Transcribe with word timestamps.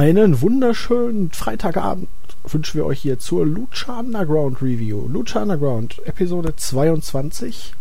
Einen 0.00 0.40
wunderschönen 0.40 1.30
Freitagabend 1.30 2.08
wünschen 2.44 2.78
wir 2.78 2.86
euch 2.86 3.02
hier 3.02 3.18
zur 3.18 3.44
Lucha 3.44 4.00
Underground 4.00 4.62
Review. 4.62 5.06
Lucha 5.06 5.42
Underground, 5.42 6.00
Episode 6.06 6.56
22. 6.56 7.74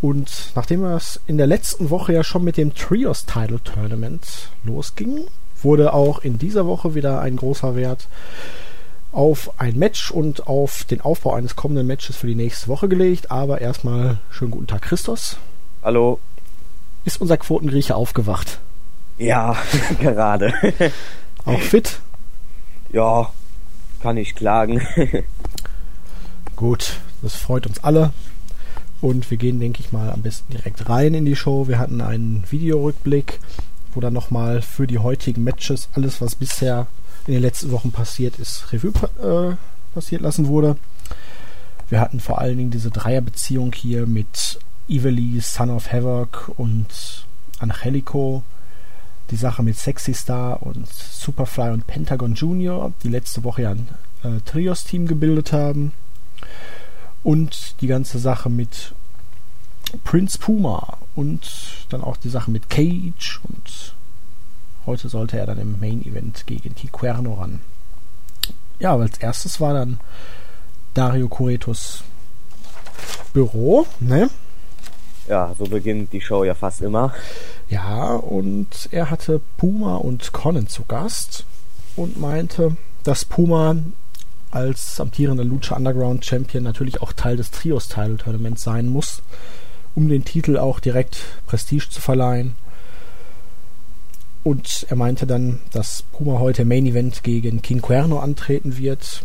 Und 0.00 0.52
nachdem 0.54 0.84
es 0.84 1.18
in 1.26 1.36
der 1.36 1.48
letzten 1.48 1.90
Woche 1.90 2.12
ja 2.12 2.22
schon 2.22 2.44
mit 2.44 2.56
dem 2.56 2.76
Trios 2.76 3.26
Title 3.26 3.60
Tournament 3.60 4.50
losging, 4.62 5.26
wurde 5.64 5.92
auch 5.94 6.20
in 6.20 6.38
dieser 6.38 6.64
Woche 6.64 6.94
wieder 6.94 7.22
ein 7.22 7.34
großer 7.34 7.74
Wert 7.74 8.06
auf 9.10 9.50
ein 9.58 9.76
Match 9.76 10.12
und 10.12 10.46
auf 10.46 10.84
den 10.84 11.00
Aufbau 11.00 11.34
eines 11.34 11.56
kommenden 11.56 11.88
Matches 11.88 12.14
für 12.14 12.28
die 12.28 12.36
nächste 12.36 12.68
Woche 12.68 12.86
gelegt. 12.86 13.32
Aber 13.32 13.60
erstmal 13.60 14.18
schönen 14.30 14.52
guten 14.52 14.68
Tag, 14.68 14.82
Christos. 14.82 15.38
Hallo. 15.82 16.20
Ist 17.04 17.20
unser 17.20 17.36
Quotengrieche 17.36 17.96
aufgewacht? 17.96 18.60
Ja, 19.18 19.56
gerade. 20.00 20.54
Auch 21.44 21.60
fit? 21.60 22.00
Ja, 22.92 23.30
kann 24.00 24.16
ich 24.16 24.34
klagen. 24.34 24.80
Gut, 26.56 26.98
das 27.22 27.34
freut 27.34 27.66
uns 27.66 27.82
alle. 27.82 28.12
Und 29.00 29.30
wir 29.30 29.38
gehen, 29.38 29.60
denke 29.60 29.80
ich 29.80 29.92
mal, 29.92 30.10
am 30.10 30.22
besten 30.22 30.52
direkt 30.52 30.88
rein 30.88 31.14
in 31.14 31.24
die 31.24 31.36
Show. 31.36 31.68
Wir 31.68 31.78
hatten 31.78 32.00
einen 32.00 32.44
Videorückblick, 32.50 33.38
wo 33.94 34.00
dann 34.00 34.12
nochmal 34.12 34.62
für 34.62 34.86
die 34.86 34.98
heutigen 34.98 35.44
Matches 35.44 35.88
alles, 35.92 36.20
was 36.20 36.34
bisher 36.34 36.86
in 37.26 37.34
den 37.34 37.42
letzten 37.42 37.70
Wochen 37.70 37.92
passiert 37.92 38.38
ist, 38.38 38.72
Revue 38.72 38.92
äh, 39.22 39.56
passiert 39.94 40.22
lassen 40.22 40.48
wurde. 40.48 40.76
Wir 41.90 42.00
hatten 42.00 42.20
vor 42.20 42.40
allen 42.40 42.58
Dingen 42.58 42.70
diese 42.70 42.90
Dreierbeziehung 42.90 43.72
hier 43.72 44.06
mit 44.06 44.58
Evely, 44.88 45.40
Son 45.40 45.70
of 45.70 45.92
Havoc 45.92 46.50
und 46.56 47.26
Angelico. 47.58 48.42
Die 49.30 49.36
Sache 49.36 49.62
mit 49.62 49.76
Sexy 49.76 50.14
Star 50.14 50.62
und 50.62 50.86
Superfly 50.88 51.70
und 51.70 51.86
Pentagon 51.86 52.34
Junior, 52.34 52.92
die 53.02 53.08
letzte 53.08 53.44
Woche 53.44 53.62
ja 53.62 53.70
ein 53.72 53.88
äh, 54.22 54.40
Trios-Team 54.44 55.06
gebildet 55.06 55.52
haben. 55.52 55.92
Und 57.22 57.80
die 57.80 57.88
ganze 57.88 58.18
Sache 58.18 58.48
mit 58.48 58.94
Prince 60.04 60.38
Puma 60.38 60.98
und 61.14 61.50
dann 61.88 62.02
auch 62.02 62.16
die 62.16 62.28
Sache 62.28 62.50
mit 62.50 62.70
Cage 62.70 63.40
und 63.42 63.94
heute 64.86 65.08
sollte 65.08 65.38
er 65.38 65.46
dann 65.46 65.58
im 65.58 65.80
Main 65.80 66.04
Event 66.04 66.46
gegen 66.46 66.74
Tiquerno 66.74 67.34
ran. 67.34 67.60
Ja, 68.78 68.92
aber 68.92 69.02
als 69.02 69.18
erstes 69.18 69.60
war 69.60 69.74
dann 69.74 69.98
Dario 70.94 71.28
Curetos 71.28 72.04
Büro, 73.32 73.86
ne? 74.00 74.30
Ja, 75.28 75.54
so 75.58 75.64
beginnt 75.64 76.12
die 76.12 76.20
Show 76.20 76.44
ja 76.44 76.54
fast 76.54 76.80
immer. 76.80 77.12
Ja, 77.68 78.14
und 78.14 78.88
er 78.90 79.10
hatte 79.10 79.40
Puma 79.58 79.96
und 79.96 80.32
Conan 80.32 80.68
zu 80.68 80.84
Gast 80.84 81.44
und 81.96 82.18
meinte, 82.18 82.76
dass 83.02 83.26
Puma 83.26 83.76
als 84.50 84.98
amtierender 84.98 85.44
Lucha 85.44 85.76
Underground 85.76 86.24
Champion 86.24 86.64
natürlich 86.64 87.02
auch 87.02 87.12
Teil 87.12 87.36
des 87.36 87.50
Trios 87.50 87.88
Title 87.88 88.16
Tournaments 88.16 88.62
sein 88.62 88.86
muss, 88.86 89.22
um 89.94 90.08
den 90.08 90.24
Titel 90.24 90.56
auch 90.56 90.80
direkt 90.80 91.18
Prestige 91.46 91.90
zu 91.90 92.00
verleihen. 92.00 92.56
Und 94.44 94.86
er 94.88 94.96
meinte 94.96 95.26
dann, 95.26 95.60
dass 95.72 96.04
Puma 96.12 96.38
heute 96.38 96.64
Main 96.64 96.86
Event 96.86 97.22
gegen 97.22 97.60
King 97.60 97.82
Cuerno 97.82 98.20
antreten 98.20 98.78
wird 98.78 99.22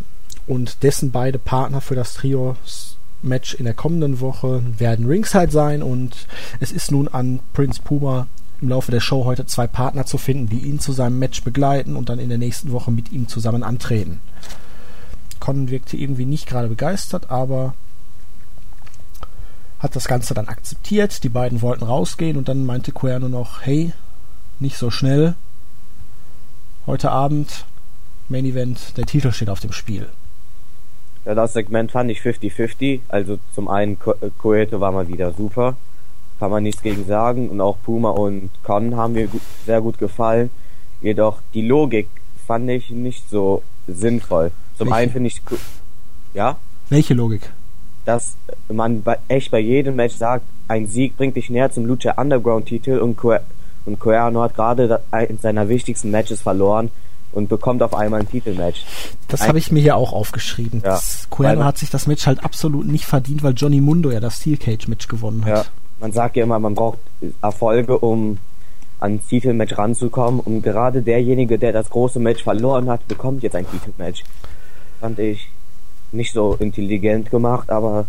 und 0.48 0.84
dessen 0.84 1.12
beide 1.12 1.40
Partner 1.40 1.80
für 1.80 1.96
das 1.96 2.14
Trios 2.14 2.98
Match 3.24 3.54
in 3.54 3.66
der 3.66 3.74
kommenden 3.74 4.20
Woche 4.20 4.64
werden 4.78 5.06
Ringside 5.06 5.52
sein 5.52 5.82
und 5.82 6.28
es 6.60 6.72
ist 6.72 6.92
nun 6.92 7.08
an 7.08 7.40
Prince 7.54 7.82
Puma 7.82 8.28
im 8.62 8.70
Laufe 8.70 8.92
der 8.92 9.00
Show 9.00 9.26
heute 9.26 9.46
zwei 9.46 9.68
Partner 9.68 10.06
zu 10.06 10.18
finden, 10.18 10.48
die 10.48 10.60
ihn 10.60 10.80
zu 10.80 10.94
seinem 10.94 11.20
Match 11.20 11.44
begleiten 11.44 11.96
und 11.96 12.10
dann 12.10 12.20
in 12.20 12.30
der 12.30 12.38
nächsten 12.38 12.72
Woche 12.72 12.92
mit 12.92 13.12
ihm 13.12 13.28
zusammen 13.28 13.64
antreten. 13.64 14.22
Conan 15.40 15.70
wirkte 15.70 15.98
irgendwie 15.98 16.26
nicht 16.26 16.48
gerade 16.48 16.70
begeistert, 16.70 17.30
aber 17.30 17.74
hat 19.80 19.98
das 19.98 20.08
Ganze 20.08 20.34
dann 20.34 20.48
akzeptiert. 20.48 21.24
Die 21.26 21.30
beiden 21.30 21.62
wollten 21.62 21.84
rausgehen 21.84 22.38
und 22.38 22.48
dann 22.48 22.66
meinte 22.66 22.94
Cuerno 22.94 23.28
noch, 23.28 23.62
hey, 23.62 23.92
nicht 24.60 24.78
so 24.78 24.90
schnell. 24.90 25.36
Heute 26.88 27.12
Abend 27.12 27.66
Main 28.30 28.46
Event, 28.46 28.98
der 28.98 29.06
Titel 29.06 29.34
steht 29.34 29.50
auf 29.50 29.60
dem 29.60 29.74
Spiel. 29.74 30.08
Ja, 31.26 31.36
das 31.36 31.54
Segment 31.54 31.92
fand 31.92 32.12
ich 32.12 32.20
50-50. 32.20 33.02
Also 33.08 33.40
zum 33.54 33.68
einen 33.70 33.98
Coeto 34.00 34.80
war 34.80 34.92
mal 34.92 35.08
wieder 35.08 35.32
super. 35.32 35.76
Kann 36.40 36.52
man 36.52 36.64
nichts 36.64 36.82
gegen 36.82 37.06
sagen. 37.06 37.50
Und 37.50 37.62
auch 37.62 37.78
Puma 37.84 38.10
und 38.10 38.50
Con 38.64 38.96
haben 38.96 39.14
mir 39.14 39.28
gut, 39.28 39.42
sehr 39.66 39.82
gut 39.82 39.98
gefallen. 39.98 40.50
Jedoch 41.02 41.40
die 41.54 41.62
Logik 41.62 42.08
fand 42.46 42.70
ich 42.70 42.90
nicht 42.90 43.30
so 43.30 43.64
sinnvoll. 43.88 44.52
Zum 44.78 44.88
Welche? 44.88 44.98
einen 44.98 45.12
finde 45.12 45.28
ich, 45.28 45.42
ja? 46.34 46.58
Welche 46.90 47.14
Logik? 47.14 47.52
Dass 48.06 48.36
man 48.68 49.02
bei, 49.02 49.18
echt 49.30 49.52
bei 49.52 49.60
jedem 49.60 49.96
Match 49.96 50.16
sagt, 50.16 50.46
ein 50.68 50.88
Sieg 50.88 51.16
bringt 51.16 51.38
dich 51.38 51.50
näher 51.50 51.72
zum 51.72 51.86
Lucha 51.86 52.14
Underground 52.20 52.66
Titel 52.66 52.98
und, 53.00 53.16
Co 53.16 53.36
und 53.86 54.00
Coerno 54.00 54.42
hat 54.42 54.56
gerade 54.56 55.02
in 55.28 55.38
seiner 55.38 55.70
wichtigsten 55.70 56.12
Matches 56.12 56.42
verloren 56.42 56.90
und 57.34 57.50
bekommt 57.50 57.82
auf 57.84 57.94
einmal 57.94 58.22
ein 58.22 58.30
Titelmatch. 58.30 58.84
Das 59.28 59.48
habe 59.48 59.58
ich 59.58 59.72
mir 59.72 59.82
hier 59.82 59.96
auch 59.96 60.14
aufgeschrieben. 60.14 60.82
Ja, 60.84 61.00
Cuerno 61.30 61.64
hat 61.64 61.78
sich 61.78 61.90
das 61.90 62.08
Match 62.08 62.26
halt 62.28 62.44
absolut 62.44 62.86
nicht 62.86 63.06
verdient, 63.06 63.44
weil 63.44 63.54
Johnny 63.54 63.82
Mundo 63.82 64.12
ja 64.12 64.20
das 64.20 64.38
Steel 64.38 64.58
Cage 64.58 64.88
Match 64.88 65.08
gewonnen 65.08 65.46
hat. 65.46 65.50
Ja, 65.50 65.66
man 66.00 66.12
sagt 66.12 66.36
ja 66.36 66.44
immer, 66.44 66.60
man 66.60 66.76
braucht 66.76 67.00
Erfolge, 67.42 67.98
um 67.98 68.38
ans 69.00 69.28
Titelmatch 69.28 69.78
ranzukommen 69.78 70.40
und 70.40 70.62
gerade 70.62 71.02
derjenige, 71.02 71.60
der 71.60 71.74
das 71.74 71.90
große 71.90 72.20
Match 72.20 72.44
verloren 72.44 72.90
hat, 72.90 73.08
bekommt 73.08 73.44
jetzt 73.44 73.56
ein 73.56 73.70
Titelmatch. 73.70 74.24
Fand 75.00 75.20
ich 75.20 75.50
nicht 76.12 76.32
so 76.32 76.56
intelligent 76.60 77.30
gemacht, 77.30 77.70
aber 77.70 78.06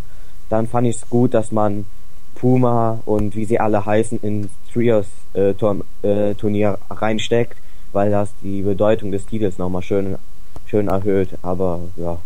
dann 0.48 0.68
fand 0.68 0.86
ich 0.86 0.96
es 0.96 1.08
gut, 1.08 1.34
dass 1.34 1.50
man 1.50 1.86
Puma 2.34 3.00
und 3.06 3.34
wie 3.34 3.44
sie 3.44 3.58
alle 3.58 3.84
heißen 3.84 4.20
ins 4.20 4.48
Trios 4.72 5.06
äh, 5.34 5.50
äh, 5.50 6.34
Turnier 6.34 6.78
reinsteckt 6.90 7.56
weil 7.94 8.10
das 8.10 8.30
die 8.42 8.62
Bedeutung 8.62 9.12
des 9.12 9.24
Titels 9.24 9.56
nochmal 9.56 9.82
schön, 9.82 10.16
schön 10.66 10.88
erhöht. 10.88 11.30
Aber 11.42 11.80
ja, 11.96 12.18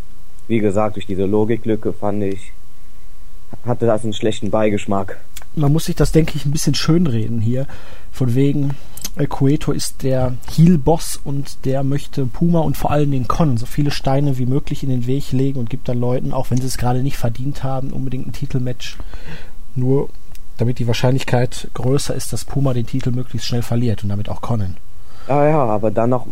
wie 0.48 0.58
gesagt, 0.58 0.96
durch 0.96 1.06
diese 1.06 1.26
Logiklücke 1.26 1.92
fand 1.92 2.24
ich, 2.24 2.52
hatte 3.64 3.86
das 3.86 4.02
einen 4.02 4.14
schlechten 4.14 4.50
Beigeschmack. 4.50 5.20
Man 5.54 5.72
muss 5.72 5.84
sich 5.84 5.96
das, 5.96 6.12
denke 6.12 6.32
ich, 6.36 6.44
ein 6.44 6.50
bisschen 6.50 6.74
schönreden 6.74 7.40
hier. 7.40 7.66
Von 8.12 8.34
wegen, 8.34 8.76
äh, 9.16 9.26
Cueto 9.26 9.72
ist 9.72 10.02
der 10.02 10.34
Heel-Boss 10.50 11.20
und 11.22 11.64
der 11.64 11.82
möchte 11.82 12.26
Puma 12.26 12.60
und 12.60 12.76
vor 12.76 12.90
allem 12.90 13.10
den 13.10 13.28
Con 13.28 13.56
so 13.56 13.66
viele 13.66 13.90
Steine 13.90 14.38
wie 14.38 14.46
möglich 14.46 14.82
in 14.82 14.90
den 14.90 15.06
Weg 15.06 15.32
legen 15.32 15.58
und 15.58 15.70
gibt 15.70 15.88
dann 15.88 16.00
Leuten, 16.00 16.32
auch 16.32 16.50
wenn 16.50 16.60
sie 16.60 16.66
es 16.66 16.78
gerade 16.78 17.02
nicht 17.02 17.16
verdient 17.16 17.62
haben, 17.64 17.92
unbedingt 17.92 18.26
ein 18.26 18.32
Titelmatch. 18.32 18.98
Nur 19.74 20.08
damit 20.56 20.78
die 20.78 20.86
Wahrscheinlichkeit 20.86 21.68
größer 21.74 22.14
ist, 22.14 22.32
dass 22.32 22.44
Puma 22.44 22.74
den 22.74 22.86
Titel 22.86 23.10
möglichst 23.10 23.46
schnell 23.46 23.62
verliert 23.62 24.02
und 24.02 24.08
damit 24.08 24.28
auch 24.28 24.40
Conan. 24.40 24.76
Ja, 25.28 25.48
ja, 25.48 25.64
aber 25.64 25.90
dann 25.90 26.10
noch, 26.10 26.26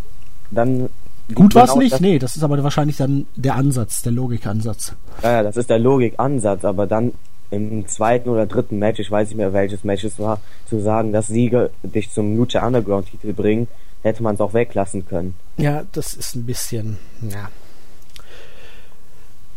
dann. 0.50 0.88
Gut 1.34 1.54
war 1.56 1.64
es 1.64 1.74
nicht, 1.74 1.94
das, 1.94 2.00
nee, 2.00 2.18
das 2.20 2.36
ist 2.36 2.44
aber 2.44 2.62
wahrscheinlich 2.62 2.96
dann 2.96 3.26
der 3.34 3.56
Ansatz, 3.56 4.02
der 4.02 4.12
Logikansatz. 4.12 4.94
Ja, 5.22 5.32
ja, 5.32 5.42
das 5.42 5.56
ist 5.56 5.68
der 5.68 5.80
Logikansatz, 5.80 6.64
aber 6.64 6.86
dann 6.86 7.12
im 7.50 7.86
zweiten 7.88 8.28
oder 8.28 8.46
dritten 8.46 8.78
Match, 8.78 9.00
ich 9.00 9.10
weiß 9.10 9.28
nicht 9.28 9.36
mehr 9.36 9.52
welches 9.52 9.84
Match 9.84 10.04
es 10.04 10.18
war, 10.18 10.40
zu 10.68 10.80
sagen, 10.80 11.12
dass 11.12 11.26
Siege 11.26 11.70
dich 11.82 12.10
zum 12.12 12.36
Lucha 12.36 12.64
Underground 12.66 13.10
Titel 13.10 13.32
bringen, 13.32 13.68
hätte 14.02 14.22
man 14.22 14.34
es 14.34 14.40
auch 14.40 14.54
weglassen 14.54 15.06
können. 15.06 15.34
Ja, 15.56 15.84
das 15.92 16.14
ist 16.14 16.34
ein 16.36 16.46
bisschen, 16.46 16.98
ja. 17.22 17.48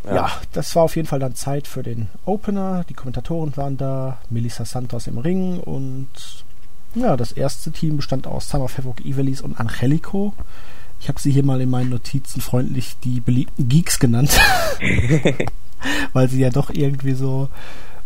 ja. 0.06 0.16
Ja, 0.16 0.32
das 0.54 0.76
war 0.76 0.84
auf 0.84 0.96
jeden 0.96 1.08
Fall 1.08 1.20
dann 1.20 1.36
Zeit 1.36 1.68
für 1.68 1.84
den 1.84 2.08
Opener. 2.26 2.84
Die 2.90 2.94
Kommentatoren 2.94 3.56
waren 3.58 3.78
da, 3.78 4.18
Melissa 4.30 4.66
Santos 4.66 5.08
im 5.08 5.18
Ring 5.18 5.60
und 5.60 6.10
ja, 6.96 7.18
das 7.18 7.32
erste 7.32 7.72
Team 7.72 7.98
bestand 7.98 8.28
aus 8.28 8.54
of 8.54 8.78
Havoc, 8.78 9.06
Ivelis 9.06 9.42
und 9.42 9.60
Angelico. 9.60 10.34
Ich 11.02 11.08
habe 11.08 11.20
sie 11.20 11.32
hier 11.32 11.46
mal 11.46 11.62
in 11.62 11.70
meinen 11.70 11.90
Notizen 11.90 12.42
freundlich 12.42 12.98
die 13.04 13.22
beliebten 13.22 13.70
Geeks 13.70 14.00
genannt. 14.00 14.38
Weil 16.14 16.28
sie 16.28 16.42
ja 16.42 16.50
doch 16.50 16.70
irgendwie 16.70 17.14
so 17.14 17.50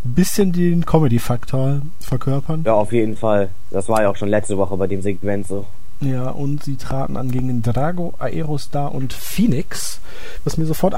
ein 0.05 0.13
bisschen 0.13 0.51
den 0.51 0.85
Comedy-Faktor 0.85 1.81
verkörpern. 1.99 2.63
Ja, 2.65 2.73
auf 2.73 2.91
jeden 2.91 3.17
Fall. 3.17 3.49
Das 3.71 3.89
war 3.89 4.03
ja 4.03 4.09
auch 4.09 4.15
schon 4.15 4.29
letzte 4.29 4.57
Woche 4.57 4.77
bei 4.77 4.87
dem 4.87 5.01
Segment 5.01 5.47
so. 5.47 5.65
Ja, 6.01 6.29
und 6.29 6.63
sie 6.63 6.75
traten 6.75 7.17
an 7.17 7.31
gegen 7.31 7.61
Drago, 7.61 8.13
Aerostar 8.19 8.93
und 8.93 9.13
Phoenix. 9.13 10.01
Was 10.43 10.57
mir 10.57 10.65
sofort 10.65 10.95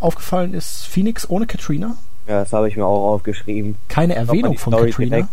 aufgefallen 0.00 0.54
ist, 0.54 0.86
Phoenix 0.86 1.28
ohne 1.28 1.46
Katrina. 1.46 1.96
Ja, 2.26 2.40
das 2.40 2.52
habe 2.52 2.68
ich 2.68 2.76
mir 2.76 2.84
auch 2.84 3.14
aufgeschrieben. 3.14 3.76
Keine 3.88 4.14
Erwähnung 4.14 4.56
von 4.56 4.72
Katrina. 4.72 5.16
Direkt, 5.16 5.28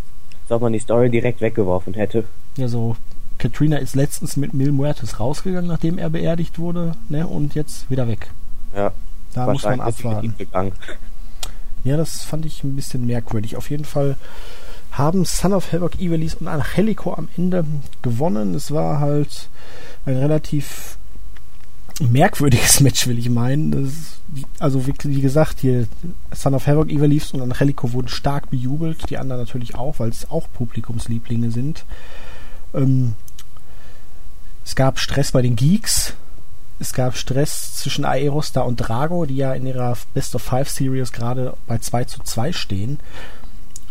ob 0.51 0.62
man 0.62 0.74
die 0.74 0.80
Story 0.80 1.09
direkt 1.09 1.42
weggeworfen 1.42 1.94
hätte. 1.94 2.25
Ja, 2.57 2.68
so. 2.68 2.95
Katrina 3.38 3.77
ist 3.77 3.95
letztens 3.95 4.38
mit 4.38 4.53
Mil 4.53 4.71
Muertes 4.71 5.19
rausgegangen, 5.19 5.68
nachdem 5.68 5.97
er 5.97 6.09
beerdigt 6.09 6.57
wurde, 6.57 6.95
ne? 7.09 7.27
Und 7.27 7.53
jetzt 7.53 7.89
wieder 7.89 8.07
weg. 8.07 8.31
Ja. 8.74 8.92
Da 9.33 9.51
muss 9.51 9.63
man 9.63 9.81
abwarten. 9.81 10.33
Ja, 11.83 11.97
das 11.97 12.24
fand 12.24 12.45
ich 12.45 12.63
ein 12.63 12.75
bisschen 12.75 13.06
merkwürdig. 13.06 13.57
Auf 13.57 13.69
jeden 13.69 13.86
Fall 13.86 14.15
haben 14.92 15.25
Son 15.25 15.53
of 15.53 15.71
Havoc, 15.74 16.00
Ivelis 16.00 16.36
und 16.36 16.48
Angelico 16.48 17.13
am 17.13 17.27
Ende 17.36 17.65
gewonnen. 18.01 18.56
Es 18.56 18.71
war 18.71 19.00
halt 19.00 19.50
ein 20.06 20.15
relativ 20.15 20.98
merkwürdiges 22.01 22.80
Match, 22.81 23.07
will 23.07 23.19
ich 23.19 23.30
meinen. 23.30 23.71
Das, 23.71 23.94
also 24.59 24.86
wie, 24.88 24.94
wie, 25.03 25.21
gesagt, 25.21 25.59
hier 25.62 25.88
Son 26.33 26.53
of 26.53 26.68
Havoc, 26.68 26.92
Ivelis 26.92 27.31
und 27.31 27.42
Angelico 27.42 27.94
wurden 27.94 28.07
stark 28.07 28.50
bejubelt, 28.50 29.09
die 29.09 29.18
anderen 29.18 29.42
natürlich 29.42 29.75
auch, 29.75 30.00
weil 30.00 30.09
es 30.09 30.30
auch 30.30 30.47
Publikumslieblinge 30.53 31.51
sind. 31.51 31.86
Ähm, 32.74 33.13
es 34.65 34.75
gab 34.75 35.00
Stress 35.00 35.31
bei 35.31 35.42
den 35.42 35.56
Geeks. 35.56 36.13
Es 36.80 36.92
gab 36.92 37.15
Stress 37.15 37.75
zwischen 37.75 38.03
Aerosta 38.03 38.62
und 38.62 38.77
Drago, 38.77 39.25
die 39.25 39.38
ja 39.38 39.53
in 39.53 39.65
ihrer 39.65 39.95
Best 40.13 40.36
of 40.36 40.41
Five 40.41 40.69
Series 40.69 41.13
gerade 41.13 41.56
bei 41.68 41.77
2 41.77 42.03
zu 42.06 42.21
2 42.21 42.51
stehen. 42.51 43.00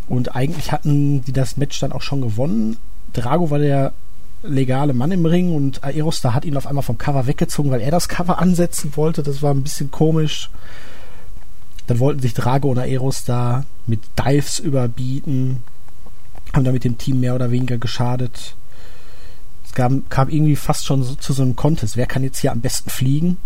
Und 0.06 0.36
eigentlich 0.36 0.72
hatten 0.72 1.24
die 1.24 1.32
das 1.32 1.56
Match 1.56 1.80
dann 1.80 1.92
auch 1.92 2.02
schon 2.02 2.20
gewonnen. 2.20 2.76
Drago 3.14 3.50
war 3.50 3.58
der 3.58 3.94
legale 4.44 4.92
Mann 4.92 5.12
im 5.12 5.26
Ring 5.26 5.54
und 5.54 5.82
Aerosta 5.82 6.34
hat 6.34 6.44
ihn 6.44 6.56
auf 6.56 6.66
einmal 6.66 6.82
vom 6.82 6.98
Cover 6.98 7.26
weggezogen, 7.26 7.70
weil 7.70 7.80
er 7.80 7.90
das 7.90 8.08
Cover 8.08 8.38
ansetzen 8.38 8.92
wollte. 8.96 9.22
Das 9.22 9.42
war 9.42 9.52
ein 9.52 9.62
bisschen 9.62 9.90
komisch. 9.90 10.50
Dann 11.86 11.98
wollten 11.98 12.20
sich 12.20 12.34
Drago 12.34 12.70
und 12.70 12.78
Aerosta 12.78 13.64
mit 13.86 14.00
Dives 14.18 14.58
überbieten, 14.58 15.62
haben 16.52 16.64
damit 16.64 16.84
dem 16.84 16.98
Team 16.98 17.20
mehr 17.20 17.34
oder 17.34 17.50
weniger 17.50 17.78
geschadet. 17.78 18.56
Es 19.64 19.72
kam, 19.72 20.08
kam 20.08 20.28
irgendwie 20.28 20.56
fast 20.56 20.86
schon 20.86 21.02
so, 21.02 21.14
zu 21.14 21.32
so 21.32 21.42
einem 21.42 21.56
Contest. 21.56 21.96
Wer 21.96 22.06
kann 22.06 22.22
jetzt 22.22 22.38
hier 22.38 22.52
am 22.52 22.60
besten 22.60 22.90
fliegen? 22.90 23.36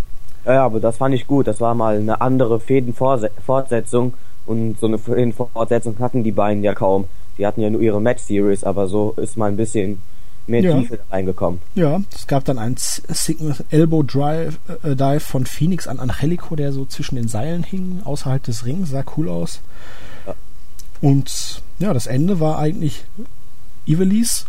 Ja, 0.45 0.65
aber 0.65 0.81
das 0.81 0.99
fand 0.99 1.15
ich 1.15 1.27
gut. 1.27 1.47
Das 1.47 1.61
war 1.61 1.75
mal 1.75 1.97
eine 1.97 2.21
andere 2.21 2.61
Fädenfortsetzung 2.61 4.15
und 4.47 4.79
so 4.81 4.87
eine 4.87 4.99
Fädenfortsetzung 4.99 5.99
hatten 5.99 6.23
die 6.23 6.33
beiden 6.33 6.63
ja 6.63 6.75
kaum. 6.75 7.07
Die 7.39 7.47
hatten 7.47 7.61
ja 7.61 7.71
nur 7.71 7.81
ihre 7.81 8.01
Match-Series, 8.01 8.65
aber 8.65 8.89
so 8.89 9.15
ist 9.17 9.37
mal 9.37 9.51
ein 9.51 9.57
bisschen 9.57 10.01
mehr 10.49 10.63
ja. 10.63 10.79
Tiefe 10.79 10.99
reingekommen. 11.11 11.61
Ja, 11.75 12.01
es 12.15 12.27
gab 12.27 12.45
dann 12.45 12.59
ein 12.59 12.77
Elbow 13.71 14.03
Drive, 14.03 14.59
äh, 14.83 14.97
Dive 14.97 15.21
von 15.21 15.47
Phoenix 15.47 15.87
an 15.87 16.01
Angelico, 16.01 16.57
der 16.57 16.73
so 16.73 16.85
zwischen 16.85 17.17
den 17.17 17.29
Seilen 17.29 17.63
hing, 17.63 18.03
außerhalb 18.05 18.43
des 18.43 18.65
Rings, 18.65 18.91
sah 18.91 19.05
cool 19.17 19.29
aus. 19.29 19.61
Ja. 20.27 20.35
Und 21.01 21.63
ja, 21.79 21.93
das 21.93 22.07
Ende 22.07 22.41
war 22.41 22.59
eigentlich 22.59 23.05
Ivelis 23.87 24.47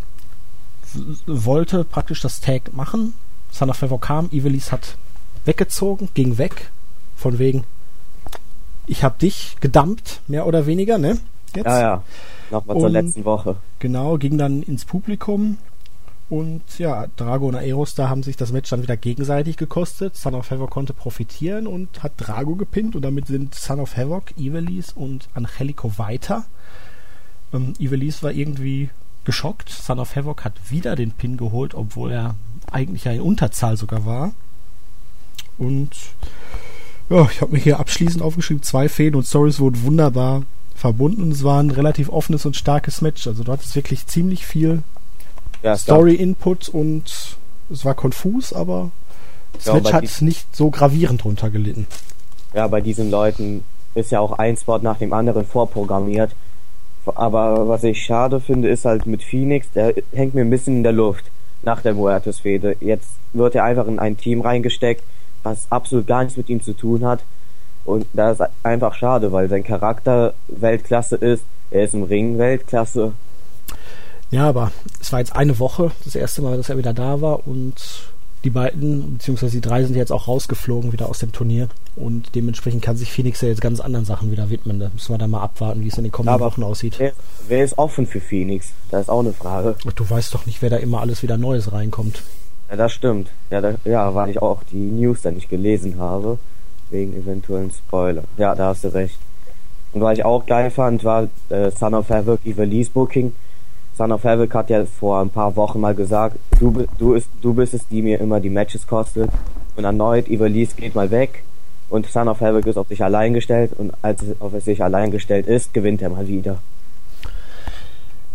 wollte 1.27 1.83
praktisch 1.83 2.21
das 2.21 2.41
Tag 2.41 2.73
machen. 2.73 3.13
Son 3.51 3.69
of 3.69 3.77
Favor 3.77 3.99
kam, 3.99 4.29
Ivelis 4.31 4.71
hat 4.71 4.97
weggezogen, 5.45 6.09
ging 6.13 6.37
weg, 6.37 6.71
von 7.15 7.39
wegen, 7.39 7.63
ich 8.87 9.03
habe 9.03 9.17
dich 9.19 9.57
gedumpt, 9.59 10.21
mehr 10.27 10.45
oder 10.47 10.65
weniger, 10.65 10.97
ne? 10.97 11.19
Jetzt. 11.55 11.65
Ja, 11.65 11.79
ja. 11.79 12.03
Nochmal 12.51 12.79
zur 12.79 12.89
letzten 12.89 13.25
Woche. 13.25 13.55
Genau, 13.79 14.17
ging 14.17 14.37
dann 14.37 14.63
ins 14.63 14.85
Publikum 14.85 15.57
und 16.29 16.61
ja, 16.77 17.07
Drago 17.15 17.47
und 17.47 17.55
Aeros 17.55 17.95
da 17.95 18.07
haben 18.07 18.21
sich 18.21 18.37
das 18.37 18.51
Match 18.51 18.69
dann 18.69 18.83
wieder 18.83 18.97
gegenseitig 18.97 19.57
gekostet. 19.57 20.15
Son 20.15 20.35
of 20.35 20.51
Havoc 20.51 20.69
konnte 20.69 20.93
profitieren 20.93 21.65
und 21.65 22.03
hat 22.03 22.13
Drago 22.17 22.55
gepinnt 22.55 22.95
und 22.95 23.01
damit 23.01 23.25
sind 23.25 23.55
Son 23.55 23.79
of 23.79 23.97
Havoc, 23.97 24.37
Ivelis 24.37 24.91
und 24.91 25.27
Angelico 25.33 25.97
weiter. 25.97 26.45
Ähm, 27.51 27.73
Ivelis 27.79 28.21
war 28.21 28.31
irgendwie 28.31 28.91
geschockt. 29.25 29.69
Son 29.69 29.99
of 29.99 30.15
Havoc 30.15 30.45
hat 30.45 30.53
wieder 30.69 30.95
den 30.95 31.11
Pin 31.11 31.35
geholt, 31.35 31.73
obwohl 31.73 32.11
er 32.11 32.35
eigentlich 32.71 33.05
ja 33.05 33.11
in 33.11 33.21
Unterzahl 33.21 33.75
sogar 33.75 34.05
war. 34.05 34.31
Und 35.57 35.89
ja, 37.09 37.27
ich 37.31 37.41
habe 37.41 37.53
mir 37.53 37.59
hier 37.59 37.79
abschließend 37.79 38.23
aufgeschrieben, 38.23 38.61
zwei 38.61 38.87
Fäden 38.87 39.15
und 39.15 39.25
Stories 39.25 39.59
wurden 39.59 39.81
wunderbar 39.81 40.43
verbunden. 40.75 41.31
Es 41.31 41.43
war 41.43 41.61
ein 41.61 41.71
relativ 41.71 42.09
offenes 42.09 42.45
und 42.45 42.55
starkes 42.55 43.01
Match. 43.01 43.25
Also 43.25 43.43
du 43.43 43.51
hattest 43.51 43.75
wirklich 43.75 44.05
ziemlich 44.05 44.45
viel 44.45 44.83
ja, 45.61 45.77
Story-Input 45.77 46.69
und 46.69 47.37
es 47.71 47.85
war 47.85 47.93
konfus, 47.93 48.53
aber 48.53 48.91
ja, 49.63 49.73
Match 49.73 49.93
hat 49.93 50.21
nicht 50.21 50.55
so 50.55 50.69
gravierend 50.69 51.25
runtergelitten. 51.25 51.87
Ja, 52.53 52.67
bei 52.67 52.81
diesen 52.81 53.11
Leuten 53.11 53.63
ist 53.95 54.11
ja 54.11 54.19
auch 54.19 54.33
ein 54.33 54.57
Spot 54.57 54.79
nach 54.79 54.97
dem 54.97 55.13
anderen 55.13 55.45
vorprogrammiert. 55.45 56.31
Aber 57.05 57.67
was 57.67 57.83
ich 57.83 58.03
schade 58.03 58.39
finde, 58.39 58.69
ist 58.69 58.85
halt 58.85 59.05
mit 59.05 59.23
Phoenix, 59.23 59.71
der 59.71 59.93
hängt 60.11 60.35
mir 60.35 60.41
ein 60.41 60.49
bisschen 60.49 60.77
in 60.77 60.83
der 60.83 60.91
Luft 60.91 61.25
nach 61.63 61.81
der 61.81 61.93
Muertes-Fehde. 61.93 62.77
Jetzt 62.79 63.09
wird 63.33 63.55
er 63.55 63.63
einfach 63.63 63.87
in 63.87 63.99
ein 63.99 64.17
Team 64.17 64.41
reingesteckt, 64.41 65.03
was 65.43 65.71
absolut 65.71 66.07
gar 66.07 66.23
nichts 66.23 66.37
mit 66.37 66.49
ihm 66.49 66.61
zu 66.61 66.73
tun 66.73 67.05
hat. 67.05 67.21
Und 67.85 68.05
das 68.13 68.39
ist 68.39 68.49
einfach 68.63 68.93
schade, 68.93 69.31
weil 69.31 69.49
sein 69.49 69.63
Charakter 69.63 70.33
Weltklasse 70.47 71.15
ist. 71.15 71.43
Er 71.71 71.85
ist 71.85 71.93
im 71.93 72.03
Ring 72.03 72.37
Weltklasse. 72.37 73.13
Ja, 74.31 74.47
aber 74.47 74.71
es 75.01 75.11
war 75.11 75.19
jetzt 75.19 75.35
eine 75.35 75.59
Woche, 75.59 75.91
das 76.05 76.15
erste 76.15 76.41
Mal, 76.41 76.57
dass 76.57 76.69
er 76.69 76.77
wieder 76.77 76.93
da 76.93 77.21
war 77.21 77.47
und 77.47 77.75
die 78.43 78.49
beiden, 78.49 79.17
beziehungsweise 79.17 79.53
die 79.53 79.61
drei 79.61 79.83
sind 79.83 79.95
jetzt 79.95 80.11
auch 80.11 80.27
rausgeflogen 80.27 80.93
wieder 80.93 81.09
aus 81.09 81.19
dem 81.19 81.31
Turnier 81.31 81.67
und 81.95 82.35
dementsprechend 82.35 82.81
kann 82.81 82.95
sich 82.95 83.11
Phoenix 83.11 83.41
ja 83.41 83.49
jetzt 83.49 83.59
ganz 83.59 83.81
anderen 83.81 84.05
Sachen 84.05 84.31
wieder 84.31 84.49
widmen. 84.49 84.79
Da 84.79 84.89
müssen 84.93 85.13
wir 85.13 85.17
dann 85.17 85.31
mal 85.31 85.41
abwarten, 85.41 85.83
wie 85.83 85.89
es 85.89 85.97
in 85.97 86.03
den 86.03 86.11
kommenden 86.11 86.39
Wochen 86.39 86.63
aussieht. 86.63 86.95
Wer, 86.99 87.11
wer, 87.47 87.63
ist 87.63 87.77
offen 87.77 88.07
für 88.07 88.21
Phoenix? 88.21 88.71
Das 88.91 89.01
ist 89.01 89.09
auch 89.09 89.19
eine 89.19 89.33
Frage. 89.33 89.75
Und 89.83 89.99
du 89.99 90.09
weißt 90.09 90.33
doch 90.33 90.45
nicht, 90.45 90.61
wer 90.61 90.69
da 90.69 90.77
immer 90.77 91.01
alles 91.01 91.21
wieder 91.21 91.37
Neues 91.37 91.73
reinkommt. 91.73 92.23
Ja, 92.69 92.77
das 92.77 92.93
stimmt. 92.93 93.29
Ja, 93.49 93.59
da, 93.59 93.75
ja, 93.83 94.13
weil 94.15 94.29
ich 94.29 94.41
auch 94.41 94.63
die 94.71 94.77
News 94.77 95.21
da 95.21 95.31
nicht 95.31 95.49
gelesen 95.49 95.99
habe, 95.99 96.37
wegen 96.91 97.13
eventuellen 97.13 97.71
Spoiler. 97.71 98.23
Ja, 98.37 98.55
da 98.55 98.67
hast 98.67 98.85
du 98.85 98.93
recht. 98.93 99.17
Und 99.91 100.01
was 100.01 100.17
ich 100.17 100.23
auch 100.23 100.45
geil 100.45 100.71
fand, 100.71 101.03
war 101.03 101.27
äh, 101.49 101.71
Son 101.71 101.93
of 101.93 102.09
Havoc 102.09 102.39
Release 102.45 102.91
Booking 102.91 103.33
Son 103.99 104.13
of 104.13 104.23
Havoc 104.23 104.55
hat 104.55 104.69
ja 104.69 104.85
vor 104.85 105.19
ein 105.19 105.29
paar 105.29 105.57
Wochen 105.57 105.81
mal 105.81 105.93
gesagt, 105.93 106.37
du, 106.57 106.87
du, 106.97 107.15
ist, 107.15 107.27
du 107.41 107.53
bist 107.53 107.73
es, 107.73 107.85
die 107.89 108.01
mir 108.01 108.21
immer 108.21 108.39
die 108.39 108.49
Matches 108.49 108.87
kostet. 108.87 109.29
Und 109.75 109.83
erneut, 109.83 110.29
Ivelisse 110.29 110.77
geht 110.77 110.95
mal 110.95 111.11
weg. 111.11 111.43
Und 111.89 112.07
Son 112.07 112.29
of 112.29 112.39
Havoc 112.39 112.65
ist 112.65 112.77
auf 112.77 112.87
sich 112.87 113.03
allein 113.03 113.33
gestellt. 113.33 113.73
Und 113.77 113.91
als 114.01 114.21
es 114.21 114.39
auf 114.39 114.53
sich 114.63 114.81
allein 114.81 115.11
gestellt 115.11 115.47
ist, 115.47 115.73
gewinnt 115.73 116.01
er 116.01 116.11
mal 116.11 116.25
wieder. 116.29 116.59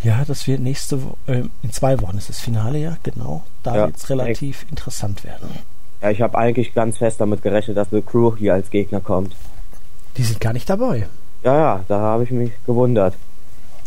Ja, 0.03 0.23
das 0.27 0.47
wird 0.47 0.61
nächste 0.61 1.03
Woche, 1.03 1.17
äh, 1.29 1.43
in 1.63 1.73
zwei 1.73 1.99
Wochen 2.03 2.19
ist 2.19 2.29
das 2.29 2.41
Finale, 2.41 2.77
ja, 2.77 2.99
genau. 3.03 3.43
Da 3.63 3.75
ja, 3.75 3.87
wird 3.87 3.97
es 3.97 4.11
relativ 4.11 4.65
echt. 4.65 4.71
interessant 4.71 5.25
werden. 5.25 5.49
Ja, 6.03 6.11
ich 6.11 6.21
habe 6.21 6.37
eigentlich 6.37 6.75
ganz 6.75 6.99
fest 6.99 7.23
damit 7.23 7.41
gerechnet, 7.41 7.79
dass 7.79 7.89
The 7.89 8.03
Crew 8.03 8.37
hier 8.37 8.53
als 8.53 8.69
Gegner 8.69 9.01
kommt. 9.01 9.35
Die 10.19 10.25
sind 10.25 10.43
gar 10.43 10.53
nicht 10.53 10.69
dabei. 10.69 11.09
Ja, 11.43 11.57
ja, 11.57 11.85
da 11.89 12.01
habe 12.01 12.25
ich 12.25 12.31
mich 12.31 12.53
gewundert. 12.67 13.15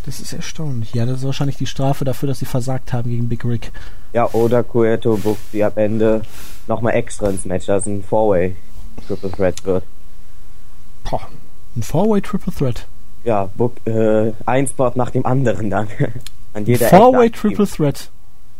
Das 0.08 0.20
ist 0.20 0.32
erstaunlich. 0.32 0.94
Ja, 0.94 1.04
das 1.04 1.18
ist 1.18 1.24
wahrscheinlich 1.26 1.58
die 1.58 1.66
Strafe 1.66 2.06
dafür, 2.06 2.28
dass 2.28 2.38
sie 2.38 2.46
versagt 2.46 2.94
haben 2.94 3.10
gegen 3.10 3.28
Big 3.28 3.44
Rick. 3.44 3.72
Ja, 4.14 4.26
oder 4.32 4.62
Cueto 4.62 5.18
buckt 5.18 5.52
sie 5.52 5.62
am 5.62 5.72
Ende 5.76 6.22
nochmal 6.66 6.94
extra 6.94 7.28
ins 7.28 7.44
Match, 7.44 7.66
dass 7.66 7.84
ein 7.84 8.02
Four-Way 8.02 8.56
Triple 9.06 9.30
Threat 9.30 9.64
wird. 9.66 9.84
Boah, 11.04 11.28
ein 11.76 11.82
Four-Way 11.82 12.22
Triple 12.22 12.54
Threat. 12.54 12.86
Ja, 13.24 13.50
book, 13.54 13.74
äh, 13.84 14.32
ein 14.46 14.66
Spot 14.66 14.92
nach 14.94 15.10
dem 15.10 15.26
anderen 15.26 15.68
dann. 15.68 15.88
an 16.54 16.64
jeder 16.64 16.88
Four-Way 16.88 17.28
Triple 17.28 17.66
Threat. 17.66 18.08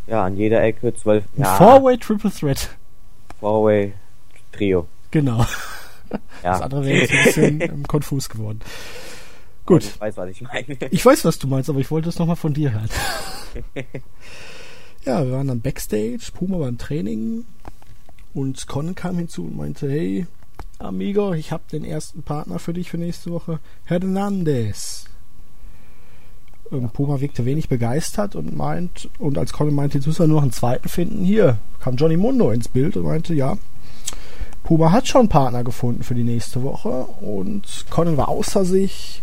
Ja, 0.06 0.24
an 0.24 0.36
jeder 0.36 0.62
Ecke 0.62 0.94
zwölf. 0.96 1.24
Ja. 1.38 1.54
Four-Way 1.56 1.96
Triple 1.96 2.30
Threat. 2.30 2.68
Four-Way 3.40 3.94
Trio. 4.52 4.86
Genau. 5.12 5.46
Ja. 6.42 6.52
Das 6.52 6.60
andere 6.60 6.84
wäre 6.84 6.98
jetzt 6.98 7.12
ein 7.12 7.24
bisschen 7.24 7.60
ähm, 7.62 7.86
konfus 7.86 8.28
geworden. 8.28 8.60
Gut. 9.68 9.84
Ich 9.84 10.00
weiß, 10.00 10.16
was 10.16 10.30
ich 10.30 10.40
meine. 10.40 10.78
Ich 10.90 11.04
weiß, 11.04 11.26
was 11.26 11.38
du 11.38 11.46
meinst, 11.46 11.68
aber 11.68 11.78
ich 11.78 11.90
wollte 11.90 12.08
es 12.08 12.18
nochmal 12.18 12.36
von 12.36 12.54
dir 12.54 12.72
hören. 12.72 12.88
ja, 15.04 15.22
wir 15.22 15.32
waren 15.32 15.48
dann 15.48 15.60
Backstage, 15.60 16.30
Puma 16.32 16.58
war 16.58 16.68
im 16.68 16.78
Training 16.78 17.44
und 18.32 18.66
Conan 18.66 18.94
kam 18.94 19.18
hinzu 19.18 19.44
und 19.44 19.58
meinte, 19.58 19.90
hey, 19.90 20.26
Amigo, 20.78 21.34
ich 21.34 21.52
habe 21.52 21.64
den 21.70 21.84
ersten 21.84 22.22
Partner 22.22 22.58
für 22.58 22.72
dich 22.72 22.88
für 22.88 22.96
nächste 22.96 23.30
Woche, 23.30 23.60
Hernandez. 23.84 25.04
Ähm, 26.72 26.88
Puma 26.88 27.20
wirkte 27.20 27.44
wenig 27.44 27.68
begeistert 27.68 28.36
und 28.36 28.56
meint, 28.56 29.10
und 29.18 29.36
als 29.36 29.52
Conan 29.52 29.74
meinte, 29.74 29.98
jetzt 29.98 30.06
müssen 30.06 30.20
wir 30.20 30.28
nur 30.28 30.36
noch 30.36 30.44
einen 30.44 30.52
zweiten 30.52 30.88
finden, 30.88 31.26
hier 31.26 31.58
kam 31.80 31.96
Johnny 31.96 32.16
Mundo 32.16 32.50
ins 32.52 32.68
Bild 32.68 32.96
und 32.96 33.04
meinte, 33.04 33.34
ja, 33.34 33.58
Puma 34.62 34.92
hat 34.92 35.08
schon 35.08 35.20
einen 35.20 35.28
Partner 35.28 35.62
gefunden 35.62 36.04
für 36.04 36.14
die 36.14 36.24
nächste 36.24 36.62
Woche 36.62 36.88
und 37.20 37.84
Conan 37.90 38.16
war 38.16 38.28
außer 38.28 38.64
sich, 38.64 39.22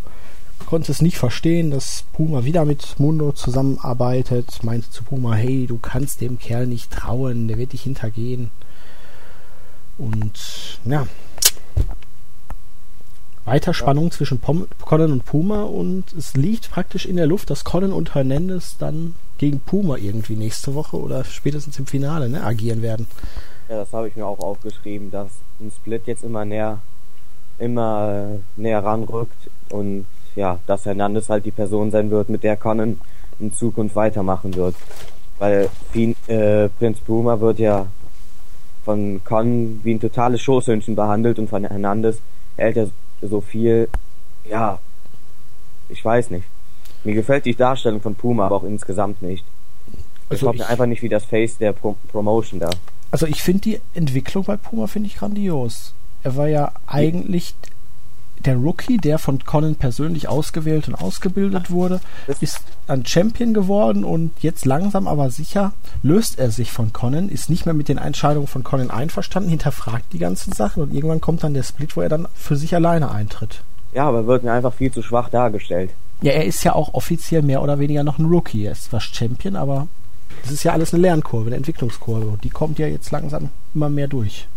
konnte 0.65 0.91
es 0.91 1.01
nicht 1.01 1.17
verstehen, 1.17 1.71
dass 1.71 2.05
Puma 2.13 2.43
wieder 2.43 2.65
mit 2.65 2.99
Mundo 2.99 3.31
zusammenarbeitet, 3.31 4.63
meinte 4.63 4.89
zu 4.89 5.03
Puma, 5.03 5.33
hey, 5.33 5.67
du 5.67 5.77
kannst 5.77 6.21
dem 6.21 6.39
Kerl 6.39 6.67
nicht 6.67 6.91
trauen, 6.91 7.47
der 7.47 7.57
wird 7.57 7.73
dich 7.73 7.83
hintergehen. 7.83 8.51
Und 9.97 10.79
ja, 10.85 11.07
weiter 13.45 13.73
Spannung 13.73 14.05
ja. 14.05 14.11
zwischen 14.11 14.39
Pom 14.39 14.67
Conan 14.81 15.11
und 15.11 15.25
Puma 15.25 15.63
und 15.63 16.11
es 16.13 16.33
liegt 16.33 16.71
praktisch 16.71 17.05
in 17.05 17.15
der 17.15 17.27
Luft, 17.27 17.49
dass 17.51 17.63
Conan 17.63 17.93
und 17.93 18.15
Hernandez 18.15 18.77
dann 18.77 19.13
gegen 19.37 19.59
Puma 19.59 19.97
irgendwie 19.97 20.35
nächste 20.35 20.73
Woche 20.73 20.97
oder 20.97 21.23
spätestens 21.23 21.77
im 21.77 21.85
Finale 21.85 22.27
ne, 22.27 22.43
agieren 22.43 22.81
werden. 22.81 23.07
Ja, 23.69 23.77
das 23.77 23.93
habe 23.93 24.07
ich 24.07 24.15
mir 24.15 24.25
auch 24.25 24.39
aufgeschrieben, 24.39 25.11
dass 25.11 25.29
ein 25.59 25.71
Split 25.71 26.07
jetzt 26.07 26.23
immer 26.23 26.43
näher, 26.43 26.79
immer 27.59 28.39
näher 28.55 28.83
ranrückt 28.83 29.49
und 29.69 30.05
ja, 30.35 30.59
dass 30.67 30.85
Hernandez 30.85 31.29
halt 31.29 31.45
die 31.45 31.51
Person 31.51 31.91
sein 31.91 32.11
wird, 32.11 32.29
mit 32.29 32.43
der 32.43 32.57
Conan 32.57 32.99
in 33.39 33.53
Zukunft 33.53 33.95
weitermachen 33.95 34.55
wird. 34.55 34.75
Weil 35.39 35.69
Fien, 35.91 36.15
äh, 36.27 36.69
Prinz 36.69 36.99
Puma 36.99 37.39
wird 37.39 37.59
ja 37.59 37.87
von 38.83 39.21
Con 39.23 39.81
wie 39.83 39.93
ein 39.93 39.99
totales 39.99 40.41
Schoßhündchen 40.41 40.95
behandelt 40.95 41.39
und 41.39 41.49
von 41.49 41.65
Hernandez 41.65 42.19
hält 42.55 42.77
er 42.77 42.89
so 43.21 43.41
viel, 43.41 43.89
ja, 44.47 44.79
ich 45.89 46.03
weiß 46.03 46.29
nicht. 46.29 46.45
Mir 47.03 47.13
gefällt 47.13 47.45
die 47.45 47.55
Darstellung 47.55 48.01
von 48.01 48.15
Puma 48.15 48.45
aber 48.45 48.57
auch 48.57 48.63
insgesamt 48.63 49.21
nicht. 49.21 49.45
Ich 50.29 50.41
also 50.41 50.51
glaube 50.51 50.67
einfach 50.67 50.85
nicht 50.85 51.01
wie 51.01 51.09
das 51.09 51.25
Face 51.25 51.57
der 51.57 51.73
Pro 51.73 51.95
Promotion 52.11 52.59
da. 52.59 52.69
Also 53.11 53.27
ich 53.27 53.43
finde 53.43 53.61
die 53.61 53.81
Entwicklung 53.93 54.43
bei 54.43 54.57
Puma 54.57 54.87
finde 54.87 55.07
ich 55.07 55.17
grandios. 55.17 55.93
Er 56.23 56.35
war 56.35 56.47
ja 56.47 56.71
eigentlich 56.87 57.53
der 58.43 58.55
Rookie, 58.55 58.97
der 58.97 59.17
von 59.17 59.39
Conan 59.39 59.75
persönlich 59.75 60.27
ausgewählt 60.27 60.87
und 60.87 60.95
ausgebildet 60.95 61.71
wurde, 61.71 61.99
ist 62.41 62.61
ein 62.87 63.05
Champion 63.05 63.53
geworden 63.53 64.03
und 64.03 64.31
jetzt 64.41 64.65
langsam 64.65 65.07
aber 65.07 65.29
sicher 65.31 65.73
löst 66.03 66.37
er 66.37 66.51
sich 66.51 66.71
von 66.71 66.93
Conan, 66.93 67.29
ist 67.29 67.49
nicht 67.49 67.65
mehr 67.65 67.73
mit 67.73 67.89
den 67.89 67.97
Entscheidungen 67.97 68.47
von 68.47 68.63
Conan 68.63 68.91
einverstanden, 68.91 69.49
hinterfragt 69.49 70.13
die 70.13 70.19
ganzen 70.19 70.53
Sachen 70.53 70.83
und 70.83 70.93
irgendwann 70.93 71.21
kommt 71.21 71.43
dann 71.43 71.53
der 71.53 71.63
Split, 71.63 71.95
wo 71.95 72.01
er 72.01 72.09
dann 72.09 72.27
für 72.35 72.55
sich 72.55 72.75
alleine 72.75 73.11
eintritt. 73.11 73.61
Ja, 73.93 74.07
aber 74.07 74.27
wird 74.27 74.43
mir 74.43 74.51
einfach 74.51 74.73
viel 74.73 74.91
zu 74.91 75.01
schwach 75.01 75.29
dargestellt. 75.29 75.91
Ja, 76.21 76.33
er 76.33 76.45
ist 76.45 76.63
ja 76.63 76.73
auch 76.73 76.93
offiziell 76.93 77.41
mehr 77.41 77.61
oder 77.61 77.79
weniger 77.79 78.03
noch 78.03 78.19
ein 78.19 78.25
Rookie. 78.25 78.65
Er 78.65 78.73
ist 78.73 78.85
zwar 78.85 79.01
Champion, 79.01 79.55
aber 79.55 79.87
es 80.43 80.51
ist 80.51 80.63
ja 80.63 80.73
alles 80.73 80.93
eine 80.93 81.01
Lernkurve, 81.01 81.47
eine 81.47 81.55
Entwicklungskurve. 81.55 82.37
Die 82.43 82.49
kommt 82.49 82.79
ja 82.79 82.87
jetzt 82.87 83.11
langsam 83.11 83.49
immer 83.73 83.89
mehr 83.89 84.07
durch. 84.07 84.47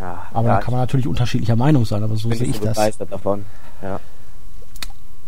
Ja, 0.00 0.26
aber 0.32 0.48
da 0.48 0.60
kann 0.60 0.72
man 0.72 0.80
natürlich 0.80 1.06
unterschiedlicher 1.06 1.56
Meinung 1.56 1.84
sein, 1.84 2.02
aber 2.02 2.16
so 2.16 2.30
sehe 2.32 2.46
ich 2.46 2.60
das. 2.60 2.98
davon. 2.98 3.44
Ja. 3.82 4.00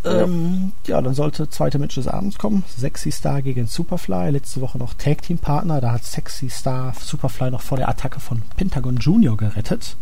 Ähm, 0.05 0.73
ja, 0.87 1.03
dann 1.03 1.15
sollte 1.15 1.51
zweite 1.51 1.79
Match 1.79 1.97
des 1.97 2.07
Abends 2.07 2.39
kommen. 2.39 2.65
Sexy 2.69 3.11
Star 3.11 3.43
gegen 3.43 3.67
Superfly. 3.67 4.31
Letzte 4.31 4.61
Woche 4.61 4.79
noch 4.79 4.95
Tag 4.95 5.23
Team 5.23 5.39
Partner. 5.39 5.81
Da 5.81 5.93
hat 5.93 6.05
Sexy 6.05 6.49
Star 6.51 6.93
Superfly 6.99 7.51
noch 7.51 7.63
vor 7.63 7.79
der 7.79 7.89
Attacke 7.89 8.21
von 8.21 8.43
Pentagon 8.57 8.97
Junior 8.99 9.37
gerettet. 9.37 9.97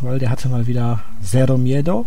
Weil 0.00 0.18
der 0.18 0.30
hatte 0.30 0.48
mal 0.48 0.66
wieder 0.66 1.00
Zero 1.22 1.58
Miedo. 1.58 2.06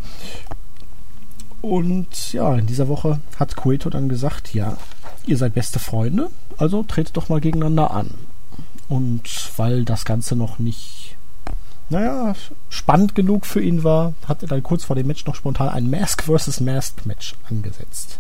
Und 1.61 2.33
ja, 2.33 2.55
in 2.55 2.65
dieser 2.65 2.87
Woche 2.87 3.19
hat 3.37 3.55
Cueto 3.55 3.89
dann 3.89 4.09
gesagt, 4.09 4.53
ja, 4.53 4.77
ihr 5.25 5.37
seid 5.37 5.53
beste 5.53 5.79
Freunde, 5.79 6.29
also 6.57 6.83
tretet 6.83 7.17
doch 7.17 7.29
mal 7.29 7.41
gegeneinander 7.41 7.91
an. 7.91 8.11
Und 8.89 9.23
weil 9.57 9.83
das 9.83 10.05
Ganze 10.05 10.35
noch 10.35 10.59
nicht, 10.59 11.17
naja, 11.89 12.35
spannend 12.69 13.15
genug 13.15 13.45
für 13.45 13.61
ihn 13.61 13.83
war, 13.83 14.13
hat 14.27 14.41
er 14.41 14.47
dann 14.47 14.63
kurz 14.63 14.85
vor 14.85 14.95
dem 14.95 15.07
Match 15.07 15.25
noch 15.25 15.35
spontan 15.35 15.69
ein 15.69 15.89
Mask 15.89 16.23
vs. 16.23 16.61
Mask 16.61 17.05
Match 17.05 17.35
angesetzt. 17.49 18.19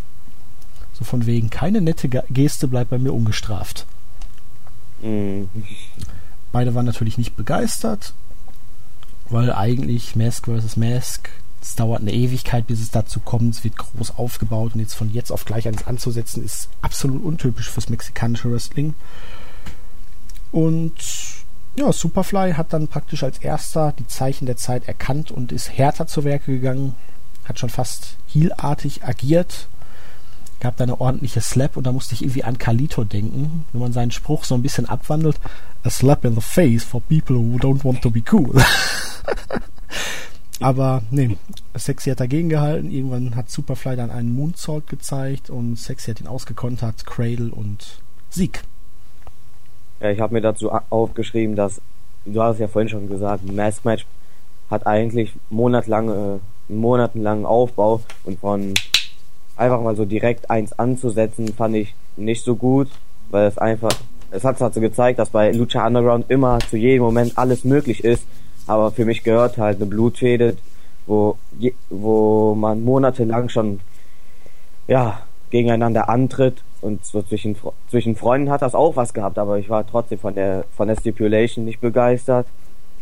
So 0.93 1.05
von 1.05 1.25
wegen, 1.25 1.49
keine 1.49 1.79
nette 1.79 2.09
Geste 2.09 2.67
bleibt 2.67 2.89
bei 2.89 2.97
mir 2.97 3.13
ungestraft. 3.13 3.85
Mhm. 5.01 5.49
Beide 6.51 6.73
waren 6.75 6.85
natürlich 6.85 7.17
nicht 7.17 7.35
begeistert, 7.35 8.13
weil 9.29 9.53
eigentlich 9.53 10.15
Mask 10.15 10.47
vs. 10.47 10.75
Mask, 10.75 11.29
es 11.61 11.75
dauert 11.75 12.01
eine 12.01 12.13
Ewigkeit, 12.13 12.67
bis 12.67 12.81
es 12.81 12.91
dazu 12.91 13.19
kommt, 13.19 13.53
es 13.55 13.63
wird 13.63 13.77
groß 13.77 14.17
aufgebaut 14.17 14.73
und 14.73 14.79
jetzt 14.79 14.95
von 14.95 15.11
jetzt 15.11 15.31
auf 15.31 15.45
gleich 15.45 15.67
eins 15.67 15.85
anzusetzen, 15.85 16.43
ist 16.43 16.69
absolut 16.81 17.23
untypisch 17.23 17.69
fürs 17.69 17.89
mexikanische 17.89 18.51
Wrestling. 18.51 18.95
Und 20.51 20.93
ja, 21.77 21.91
Superfly 21.91 22.53
hat 22.53 22.73
dann 22.73 22.87
praktisch 22.87 23.23
als 23.23 23.37
erster 23.37 23.93
die 23.97 24.07
Zeichen 24.07 24.45
der 24.45 24.57
Zeit 24.57 24.87
erkannt 24.87 25.31
und 25.31 25.51
ist 25.51 25.77
härter 25.77 26.07
zu 26.07 26.23
Werke 26.23 26.51
gegangen, 26.51 26.95
hat 27.45 27.59
schon 27.59 27.69
fast 27.69 28.17
heelartig 28.27 29.03
agiert, 29.03 29.67
gab 30.59 30.77
da 30.77 30.85
eine 30.85 30.99
ordentliche 30.99 31.41
Slap 31.41 31.77
und 31.77 31.85
da 31.85 31.91
musste 31.91 32.15
ich 32.15 32.23
irgendwie 32.23 32.43
an 32.43 32.57
Kalito 32.57 33.03
denken, 33.03 33.65
wenn 33.71 33.81
man 33.81 33.93
seinen 33.93 34.11
Spruch 34.11 34.43
so 34.43 34.55
ein 34.55 34.63
bisschen 34.63 34.87
abwandelt. 34.87 35.39
A 35.83 35.89
slap 35.89 36.25
in 36.25 36.33
the 36.33 36.41
face 36.41 36.83
for 36.83 36.99
people 37.01 37.35
who 37.35 37.57
don't 37.57 37.83
want 37.83 38.01
to 38.01 38.09
be 38.09 38.23
cool. 38.31 38.59
Aber 40.59 41.03
nee, 41.11 41.37
Sexy 41.75 42.09
hat 42.09 42.19
dagegen 42.19 42.49
gehalten. 42.49 42.89
Irgendwann 42.89 43.35
hat 43.35 43.51
Superfly 43.51 43.95
dann 43.95 44.09
einen 44.09 44.33
Moonsault 44.33 44.87
gezeigt 44.87 45.51
und 45.51 45.77
Sexy 45.77 46.11
hat 46.11 46.21
ihn 46.21 46.27
ausgekontert, 46.27 47.05
Cradle 47.05 47.51
und 47.51 47.99
Sieg. 48.31 48.63
Ja, 49.99 50.11
ich 50.11 50.19
habe 50.19 50.33
mir 50.33 50.41
dazu 50.41 50.71
aufgeschrieben, 50.89 51.55
dass, 51.55 51.81
du 52.25 52.41
hast 52.41 52.59
ja 52.59 52.67
vorhin 52.67 52.89
schon 52.89 53.09
gesagt, 53.09 53.51
Mask 53.51 53.83
Match 53.83 54.05
hat 54.69 54.85
eigentlich 54.85 55.33
monatelang, 55.49 56.09
äh, 56.09 56.71
monatelangen 56.71 57.45
Aufbau 57.45 58.01
und 58.23 58.39
von 58.39 58.73
einfach 59.55 59.81
mal 59.81 59.95
so 59.95 60.05
direkt 60.05 60.51
eins 60.51 60.77
anzusetzen, 60.77 61.47
fand 61.53 61.75
ich 61.75 61.95
nicht 62.15 62.43
so 62.43 62.55
gut, 62.55 62.89
weil 63.31 63.47
es 63.47 63.57
einfach, 63.57 63.91
es 64.29 64.43
hat 64.43 64.59
so 64.59 64.79
gezeigt, 64.79 65.17
dass 65.17 65.31
bei 65.31 65.51
Lucha 65.51 65.85
Underground 65.85 66.29
immer 66.29 66.59
zu 66.59 66.77
jedem 66.77 67.03
Moment 67.03 67.37
alles 67.37 67.63
möglich 67.63 68.03
ist, 68.03 68.25
aber 68.67 68.91
für 68.91 69.05
mich 69.05 69.23
gehört 69.23 69.57
halt 69.57 69.77
eine 69.77 69.87
Blutfede, 69.87 70.57
wo, 71.07 71.37
wo 71.89 72.53
man 72.53 72.83
monatelang 72.83 73.49
schon, 73.49 73.79
ja, 74.87 75.21
gegeneinander 75.49 76.09
antritt 76.09 76.61
und 76.81 77.05
so 77.05 77.21
zwischen, 77.21 77.55
zwischen 77.89 78.15
Freunden 78.15 78.49
hat 78.49 78.61
das 78.61 78.75
auch 78.75 78.95
was 78.95 79.13
gehabt, 79.13 79.37
aber 79.37 79.57
ich 79.57 79.69
war 79.69 79.85
trotzdem 79.85 80.19
von 80.19 80.35
der, 80.35 80.65
von 80.75 80.87
der 80.87 80.95
Stipulation 80.95 81.65
nicht 81.65 81.81
begeistert. 81.81 82.47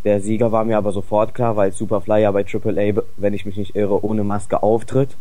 Der 0.03 0.21
Sieger 0.21 0.51
war 0.51 0.63
mir 0.63 0.77
aber 0.77 0.91
sofort 0.91 1.33
klar, 1.33 1.55
weil 1.55 1.71
Superfly 1.71 2.21
ja 2.21 2.31
bei 2.31 2.45
AAA, 2.45 3.01
wenn 3.17 3.33
ich 3.33 3.45
mich 3.45 3.57
nicht 3.57 3.75
irre, 3.75 4.05
ohne 4.05 4.23
Maske 4.23 4.61
auftritt. 4.61 5.15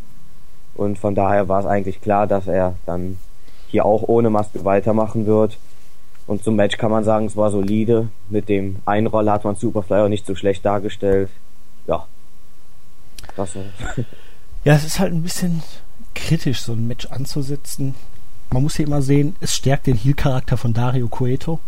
Und 0.74 0.98
von 0.98 1.14
daher 1.14 1.48
war 1.48 1.60
es 1.60 1.66
eigentlich 1.66 2.00
klar, 2.00 2.26
dass 2.26 2.46
er 2.46 2.74
dann 2.84 3.18
hier 3.68 3.86
auch 3.86 4.02
ohne 4.06 4.30
Maske 4.30 4.64
weitermachen 4.64 5.26
wird. 5.26 5.58
Und 6.26 6.44
zum 6.44 6.56
Match 6.56 6.76
kann 6.76 6.90
man 6.90 7.04
sagen, 7.04 7.26
es 7.26 7.36
war 7.36 7.50
solide. 7.50 8.08
Mit 8.28 8.48
dem 8.48 8.76
Einroller 8.84 9.32
hat 9.32 9.44
man 9.44 9.56
Superfly 9.56 10.00
auch 10.00 10.08
nicht 10.08 10.26
so 10.26 10.34
schlecht 10.34 10.64
dargestellt. 10.64 11.30
Ja. 11.86 12.06
Das 13.36 13.54
ja, 14.64 14.74
es 14.74 14.84
ist 14.84 14.98
halt 14.98 15.12
ein 15.12 15.22
bisschen 15.22 15.62
kritisch, 16.14 16.62
so 16.62 16.72
ein 16.72 16.86
Match 16.86 17.06
anzusetzen. 17.06 17.94
Man 18.54 18.62
muss 18.62 18.76
hier 18.76 18.86
immer 18.86 19.02
sehen, 19.02 19.34
es 19.40 19.52
stärkt 19.52 19.88
den 19.88 19.96
Heal-Charakter 19.96 20.56
von 20.56 20.72
Dario 20.72 21.08
Cueto, 21.08 21.58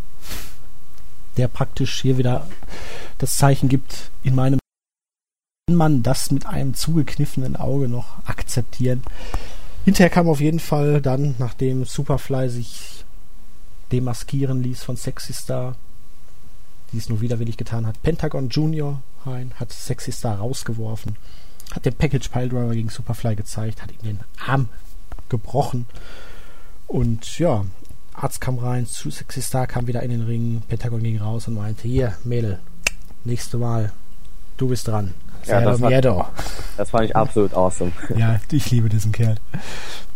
der 1.37 1.49
praktisch 1.49 2.01
hier 2.01 2.17
wieder 2.17 2.47
das 3.19 3.39
Zeichen 3.39 3.69
gibt, 3.69 4.13
in 4.23 4.37
meinem 4.37 4.61
kann 5.67 5.77
man 5.77 6.05
das 6.05 6.31
mit 6.31 6.47
einem 6.47 6.75
zugekniffenen 6.75 7.57
Auge 7.57 7.89
noch 7.89 8.25
akzeptieren. 8.25 9.03
Hinterher 9.85 10.11
kam 10.11 10.29
auf 10.29 10.41
jeden 10.41 10.61
Fall 10.61 11.03
dann, 11.03 11.35
nachdem 11.39 11.85
Superfly 11.85 12.49
sich 12.51 13.05
demaskieren 13.91 14.63
ließ 14.63 14.85
von 14.85 14.97
Sexy 14.97 15.33
Star, 15.33 15.75
die 16.93 16.99
es 16.99 17.09
nur 17.09 17.21
widerwillig 17.21 17.57
getan 17.57 17.85
hat, 17.85 18.01
Pentagon 18.05 18.49
Junior 18.49 19.03
rein, 19.25 19.51
hat 19.59 19.73
Sexy 19.73 20.13
Star 20.13 20.39
rausgeworfen 20.39 21.17
hat 21.73 21.85
den 21.85 21.95
Package 21.95 22.29
Piledriver 22.29 22.73
gegen 22.75 22.91
Superfly 22.91 23.35
gezeigt, 23.35 23.83
hat 23.83 23.91
ihm 23.91 24.03
den 24.05 24.21
Arm 24.39 24.69
gebrochen. 25.29 25.87
Und 26.87 27.39
ja, 27.39 27.65
Arzt 28.15 28.41
kam 28.41 28.59
rein, 28.59 28.87
zu 28.87 29.11
Sexy 29.11 29.43
Star 29.43 29.67
kam 29.67 29.87
wieder 29.87 30.03
in 30.03 30.11
den 30.11 30.23
Ring, 30.23 30.63
Pentagon 30.69 31.03
ging 31.03 31.19
raus 31.19 31.49
und 31.49 31.55
meinte, 31.55 31.89
hier, 31.89 32.15
Mädel, 32.25 32.59
nächste 33.25 33.59
Mal, 33.59 33.93
du 34.57 34.69
bist 34.69 34.89
dran. 34.89 35.13
Ja, 35.47 35.61
das, 35.61 35.81
war, 35.81 36.31
das 36.77 36.91
fand 36.91 37.05
ich 37.05 37.15
absolut 37.15 37.55
awesome. 37.55 37.93
Ja, 38.17 38.41
ich 38.51 38.71
liebe 38.71 38.89
diesen 38.89 39.13
Kerl. 39.13 39.37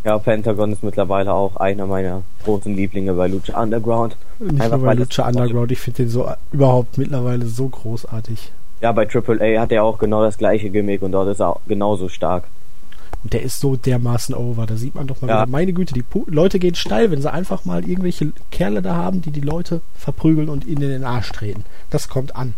Ja, 0.03 0.19
Pentagon 0.19 0.73
ist 0.73 0.83
mittlerweile 0.83 1.33
auch 1.33 1.57
einer 1.57 1.87
meiner 1.87 2.23
großen 2.45 2.75
Lieblinge 2.75 3.13
bei 3.13 3.29
Lucha 3.29 3.61
Underground. 3.61 4.17
Nicht 4.39 4.61
Einfach 4.61 4.79
nur 4.79 4.87
bei 4.87 4.95
Lucha 4.95 5.29
Underground, 5.29 5.71
ich 5.71 5.79
finde 5.79 6.05
den 6.05 6.09
so 6.09 6.29
überhaupt 6.51 6.99
mittlerweile 6.99 7.47
so 7.47 7.69
großartig. 7.69 8.51
Ja, 8.81 8.93
bei 8.93 9.07
AAA 9.07 9.61
hat 9.61 9.73
er 9.73 9.85
auch 9.85 9.99
genau 9.99 10.23
das 10.23 10.39
gleiche 10.39 10.71
Gimmick 10.71 11.03
und 11.03 11.13
dort 11.13 11.29
ist 11.29 11.41
er 11.41 11.61
genauso 11.69 12.09
stark. 12.09 12.45
Und 13.23 13.33
der 13.33 13.43
ist 13.43 13.61
so 13.61 13.77
dermaßen 13.77 14.35
over. 14.35 14.67
Da 14.67 14.77
sieht 14.77 14.95
man 14.95 15.07
doch 15.07 15.21
mal 15.21 15.29
ja. 15.29 15.43
wieder, 15.43 15.47
meine 15.51 15.73
Güte, 15.73 15.95
die 15.95 16.03
Pu 16.03 16.25
Leute 16.27 16.59
gehen 16.59 16.75
steil, 16.75 17.11
wenn 17.11 17.21
sie 17.21 17.31
einfach 17.31 17.65
mal 17.65 17.87
irgendwelche 17.87 18.33
Kerle 18.51 18.83
da 18.83 18.95
haben, 18.95 19.21
die 19.21 19.31
die 19.31 19.41
Leute 19.41 19.83
verprügeln 19.95 20.49
und 20.49 20.65
ihnen 20.65 20.83
in 20.83 20.89
den 20.91 21.05
Arsch 21.05 21.31
treten. 21.33 21.65
Das 21.91 22.09
kommt 22.09 22.35
an. 22.35 22.55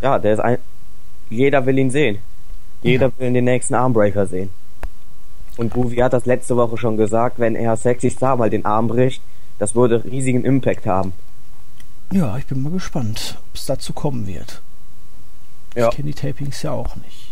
Ja, 0.00 0.18
der 0.18 0.34
ist 0.34 0.40
ein. 0.40 0.58
Jeder 1.28 1.66
will 1.66 1.78
ihn 1.78 1.90
sehen. 1.90 2.18
Jeder 2.82 3.06
ja. 3.08 3.12
will 3.18 3.32
den 3.32 3.44
nächsten 3.44 3.74
Armbreaker 3.74 4.26
sehen. 4.26 4.50
Und 5.58 5.72
Groovy 5.72 5.96
hat 5.96 6.12
das 6.12 6.24
letzte 6.24 6.56
Woche 6.56 6.78
schon 6.78 6.96
gesagt, 6.96 7.38
wenn 7.38 7.56
er 7.56 7.76
Sexy 7.76 8.10
Star 8.10 8.36
mal 8.36 8.48
den 8.48 8.64
Arm 8.64 8.88
bricht, 8.88 9.20
das 9.58 9.74
würde 9.74 10.04
riesigen 10.04 10.44
Impact 10.44 10.86
haben. 10.86 11.12
Ja, 12.12 12.38
ich 12.38 12.46
bin 12.46 12.62
mal 12.62 12.72
gespannt, 12.72 13.38
ob 13.50 13.56
es 13.56 13.66
dazu 13.66 13.92
kommen 13.92 14.26
wird. 14.26 14.62
Ja. 15.74 15.88
Ich 15.88 15.96
kenne 15.96 16.12
die 16.12 16.14
Tapings 16.14 16.62
ja 16.62 16.70
auch 16.70 16.96
nicht. 16.96 17.27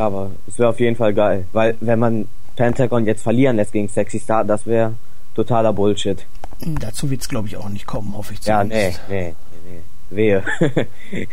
Ja, 0.00 0.06
aber 0.06 0.30
es 0.46 0.58
wäre 0.58 0.70
auf 0.70 0.80
jeden 0.80 0.96
Fall 0.96 1.12
geil. 1.12 1.46
Weil 1.52 1.76
wenn 1.80 1.98
man 1.98 2.26
Pentagon 2.56 3.04
jetzt 3.04 3.22
verlieren 3.22 3.56
lässt 3.56 3.72
gegen 3.72 3.86
Sexy 3.86 4.18
Star, 4.18 4.44
das 4.46 4.64
wäre 4.64 4.94
totaler 5.34 5.74
Bullshit. 5.74 6.24
Hm, 6.60 6.78
dazu 6.78 7.10
wird 7.10 7.20
es 7.20 7.28
glaube 7.28 7.48
ich 7.48 7.58
auch 7.58 7.68
nicht 7.68 7.86
kommen, 7.86 8.16
hoffe 8.16 8.32
ich 8.32 8.40
zumindest. 8.40 8.98
Ja, 9.10 9.14
nee, 9.14 9.34
nee, 9.68 9.80
nee. 10.08 10.16
Wehe. 10.16 10.42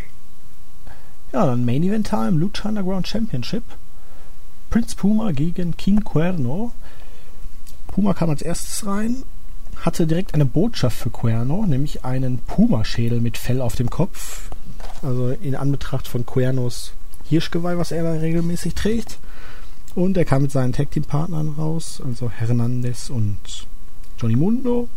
ja, 1.31 1.45
dann 1.45 1.63
Main 1.63 1.81
Event 1.81 2.07
Time, 2.09 2.31
Lucha 2.31 2.67
Underground 2.67 3.07
Championship. 3.07 3.63
Prince 4.69 4.97
Puma 4.97 5.31
gegen 5.31 5.77
King 5.77 6.03
Cuerno. 6.03 6.73
Puma 7.87 8.13
kam 8.13 8.31
als 8.31 8.41
erstes 8.41 8.85
rein, 8.85 9.23
hatte 9.77 10.07
direkt 10.07 10.33
eine 10.33 10.43
Botschaft 10.43 10.97
für 10.97 11.09
Cuerno, 11.09 11.65
nämlich 11.65 12.03
einen 12.03 12.39
Puma-Schädel 12.39 13.21
mit 13.21 13.37
Fell 13.37 13.61
auf 13.61 13.75
dem 13.75 13.89
Kopf. 13.89 14.49
Also 15.01 15.29
in 15.29 15.55
Anbetracht 15.55 16.09
von 16.09 16.25
Cuernos 16.25 16.91
Hirschgeweih, 17.29 17.77
was 17.77 17.91
er 17.91 18.03
da 18.03 18.13
regelmäßig 18.13 18.75
trägt. 18.75 19.19
Und 19.95 20.15
er 20.17 20.25
kam 20.25 20.43
mit 20.43 20.51
seinen 20.51 20.73
Tag 20.73 20.91
Team 20.91 21.03
Partnern 21.03 21.55
raus, 21.57 22.01
also 22.05 22.29
Hernandez 22.29 23.09
und 23.09 23.39
Johnny 24.19 24.35
Mundo. 24.35 24.87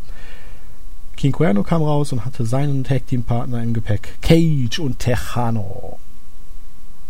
King 1.17 1.33
Cuerno 1.33 1.63
kam 1.63 1.83
raus 1.83 2.13
und 2.13 2.25
hatte 2.25 2.47
seinen 2.47 2.85
Tag 2.85 3.07
Team 3.07 3.23
Partner 3.25 3.63
im 3.63 3.75
Gepäck, 3.75 4.19
Cage 4.23 4.79
und 4.79 4.99
Tejano. 4.99 5.99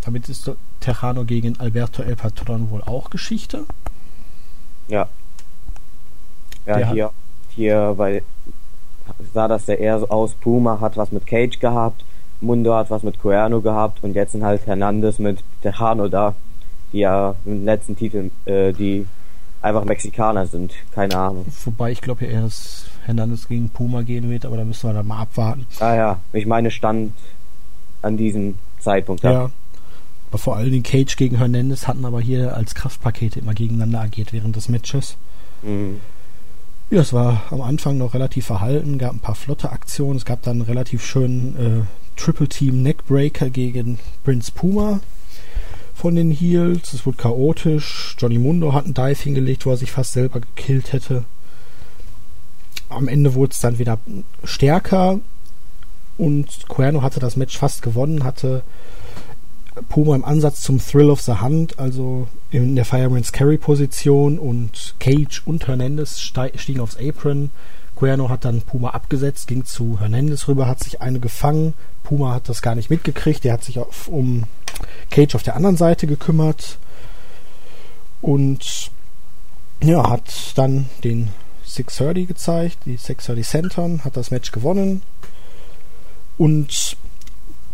Damit 0.03 0.29
ist 0.29 0.51
Tejano 0.81 1.25
gegen 1.25 1.59
Alberto 1.61 2.03
El 2.03 2.17
Patron 2.17 2.71
wohl 2.71 2.83
auch 2.83 3.11
Geschichte. 3.11 3.65
Ja. 4.89 5.09
Ja, 6.67 6.77
Der 6.77 6.93
hier, 6.93 7.11
hier, 7.51 7.95
weil 7.97 8.23
sah 9.33 9.49
das 9.49 9.67
ja 9.67 9.75
eher 9.75 9.99
so 10.01 10.09
aus, 10.09 10.35
Puma 10.35 10.81
hat 10.81 10.97
was 10.97 11.13
mit 11.13 11.27
Cage 11.27 11.59
gehabt, 11.59 12.05
Mundo 12.41 12.75
hat 12.75 12.91
was 12.91 13.03
mit 13.03 13.19
Cuerno 13.21 13.61
gehabt 13.61 14.03
und 14.03 14.15
jetzt 14.15 14.33
sind 14.33 14.45
halt 14.45 14.67
Hernandez 14.67 15.19
mit 15.19 15.39
Tejano 15.63 16.09
da, 16.09 16.35
die 16.93 17.01
ja 17.01 17.35
im 17.45 17.65
letzten 17.65 17.97
Titel, 17.97 18.31
äh, 18.47 18.73
die 18.73 19.07
einfach 19.63 19.85
Mexikaner 19.85 20.47
sind, 20.47 20.73
keine 20.93 21.17
Ahnung. 21.17 21.47
Wobei 21.65 21.93
ich 21.93 22.01
glaube, 22.01 22.25
eher 22.25 22.43
dass 22.43 22.87
Hernandez 23.05 23.49
gegen 23.49 23.69
Puma 23.69 24.03
gehen 24.03 24.31
wird, 24.31 24.47
aber 24.47 24.57
da 24.57 24.65
müssen 24.65 24.89
wir 24.89 24.95
dann 24.95 25.07
mal 25.07 25.21
abwarten. 25.21 25.67
Ah 25.81 25.95
ja, 25.95 26.21
ich 26.33 26.47
meine 26.47 26.71
stand 26.71 27.13
an 28.03 28.17
diesem 28.17 28.57
Zeitpunkt. 28.79 29.23
Ja. 29.23 29.51
Aber 30.31 30.39
vor 30.39 30.57
allen 30.57 30.71
Dingen 30.71 30.85
Cage 30.85 31.17
gegen 31.17 31.39
Hernandez 31.39 31.89
hatten 31.89 32.05
aber 32.05 32.21
hier 32.21 32.57
als 32.57 32.75
Kraftpakete 32.75 33.41
immer 33.41 33.53
gegeneinander 33.53 34.01
agiert 34.01 34.33
während 34.33 34.57
des 34.57 34.69
Matches. 34.69 35.17
Mhm. 35.63 36.01
Ja, 36.91 37.03
es 37.03 37.13
war 37.13 37.45
am 37.51 37.61
Anfang 37.61 37.99
noch 37.99 38.15
relativ 38.15 38.47
verhalten, 38.47 38.99
gab 38.99 39.13
ein 39.13 39.21
paar 39.21 39.37
flotte 39.37 39.71
Aktionen. 39.71 40.17
Es 40.17 40.25
gab 40.25 40.43
dann 40.43 40.57
einen 40.57 40.63
relativ 40.63 41.07
schönen 41.07 41.57
äh, 41.57 42.21
Triple 42.21 42.49
Team 42.49 42.83
Neckbreaker 42.83 43.49
gegen 43.49 44.01
Prince 44.25 44.51
Puma 44.51 44.99
von 45.95 46.17
den 46.17 46.33
Heels. 46.33 46.93
Es 46.93 47.07
wurde 47.07 47.19
chaotisch. 47.19 48.17
Johnny 48.19 48.39
Mundo 48.39 48.73
hat 48.73 48.87
einen 48.87 48.95
Dive 48.95 49.23
hingelegt, 49.23 49.67
wo 49.67 49.71
er 49.71 49.77
sich 49.77 49.93
fast 49.93 50.15
selber 50.15 50.41
gekillt 50.41 50.93
hätte. 50.93 51.23
Am 52.89 53.07
Ende 53.07 53.35
wurde 53.35 53.53
es 53.53 53.61
dann 53.61 53.79
wieder 53.79 54.01
stärker 54.43 55.21
und 56.19 56.49
Cuerno 56.67 57.03
hatte 57.03 57.21
das 57.21 57.37
Match 57.37 57.57
fast 57.57 57.83
gewonnen, 57.83 58.25
hatte 58.25 58.65
Puma 59.89 60.17
im 60.17 60.25
Ansatz 60.25 60.63
zum 60.63 60.79
Thrill 60.79 61.11
of 61.11 61.21
the 61.21 61.35
Hand, 61.35 61.79
also 61.79 62.29
in 62.51 62.75
der 62.75 62.85
Fireman's 62.85 63.33
Carry 63.33 63.57
Position 63.57 64.39
und 64.39 64.95
Cage 64.99 65.43
und 65.45 65.67
Hernandez 65.67 66.21
stiegen 66.21 66.81
aufs 66.81 66.97
Apron. 66.97 67.51
Cuerno 67.95 68.29
hat 68.29 68.45
dann 68.45 68.63
Puma 68.63 68.91
abgesetzt, 68.91 69.47
ging 69.47 69.65
zu 69.65 70.01
Hernandez 70.01 70.49
rüber, 70.49 70.67
hat 70.67 70.83
sich 70.83 71.01
eine 71.01 71.21
gefangen. 71.21 71.75
Puma 72.03 72.35
hat 72.35 72.49
das 72.49 72.63
gar 72.63 72.75
nicht 72.75 72.91
mitgekriegt, 72.91 73.45
der 73.45 73.53
hat 73.53 73.63
sich 73.63 73.79
auf, 73.79 74.09
um 74.09 74.45
Cage 75.11 75.35
auf 75.35 75.43
der 75.43 75.55
anderen 75.55 75.77
Seite 75.77 76.07
gekümmert 76.07 76.79
und 78.21 78.91
ja, 79.83 80.09
hat 80.11 80.53
dann 80.57 80.89
den 81.05 81.29
630 81.65 82.27
gezeigt, 82.27 82.79
die 82.85 82.97
630 82.97 83.47
Centern, 83.47 84.05
hat 84.05 84.17
das 84.17 84.31
Match 84.31 84.51
gewonnen 84.51 85.03
und 86.39 86.97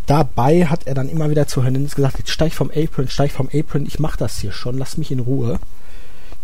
dabei 0.07 0.67
hat 0.67 0.87
er 0.87 0.95
dann 0.95 1.09
immer 1.09 1.31
wieder 1.31 1.47
zu 1.47 1.63
Hernandez 1.63 1.95
gesagt, 1.95 2.19
jetzt 2.19 2.31
steig 2.31 2.55
vom 2.55 2.71
Apron, 2.71 3.09
steig 3.09 3.33
vom 3.33 3.49
Apron, 3.53 3.87
ich 3.87 3.99
mach 3.99 4.17
das 4.17 4.39
hier 4.39 4.53
schon, 4.53 4.79
lass 4.79 4.97
mich 4.97 5.11
in 5.11 5.21
Ruhe. 5.21 5.59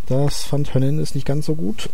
Das 0.06 0.42
fand 0.42 0.74
Hernandez 0.74 1.14
nicht 1.14 1.26
ganz 1.26 1.46
so 1.46 1.54
gut. 1.54 1.88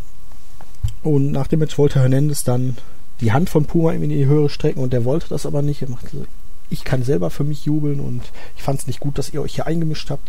Und 1.02 1.30
nach 1.30 1.46
dem 1.46 1.60
Match 1.60 1.78
wollte 1.78 2.00
Hernandez 2.00 2.42
dann 2.44 2.76
die 3.20 3.32
Hand 3.32 3.50
von 3.50 3.64
Puma 3.64 3.92
in 3.92 4.08
die 4.08 4.26
Höhe 4.26 4.48
strecken 4.48 4.80
und 4.80 4.92
der 4.92 5.04
wollte 5.04 5.28
das 5.28 5.46
aber 5.46 5.62
nicht. 5.62 5.82
Er 5.82 5.90
machte 5.90 6.26
ich 6.70 6.84
kann 6.84 7.02
selber 7.02 7.30
für 7.30 7.44
mich 7.44 7.64
jubeln 7.64 8.00
und 8.00 8.22
ich 8.56 8.62
fand 8.62 8.80
es 8.80 8.86
nicht 8.86 9.00
gut, 9.00 9.18
dass 9.18 9.32
ihr 9.32 9.40
euch 9.40 9.54
hier 9.54 9.66
eingemischt 9.66 10.10
habt. 10.10 10.28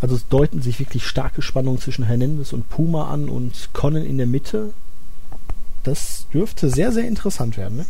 Also 0.00 0.14
es 0.14 0.28
deuten 0.28 0.62
sich 0.62 0.78
wirklich 0.78 1.06
starke 1.06 1.42
Spannungen 1.42 1.80
zwischen 1.80 2.04
Hernandez 2.04 2.52
und 2.52 2.68
Puma 2.68 3.10
an 3.10 3.28
und 3.28 3.70
Conan 3.72 4.04
in 4.04 4.16
der 4.16 4.26
Mitte. 4.26 4.72
Das 5.82 6.26
dürfte 6.32 6.70
sehr, 6.70 6.92
sehr 6.92 7.06
interessant 7.06 7.56
werden. 7.56 7.78
Ne? 7.78 7.86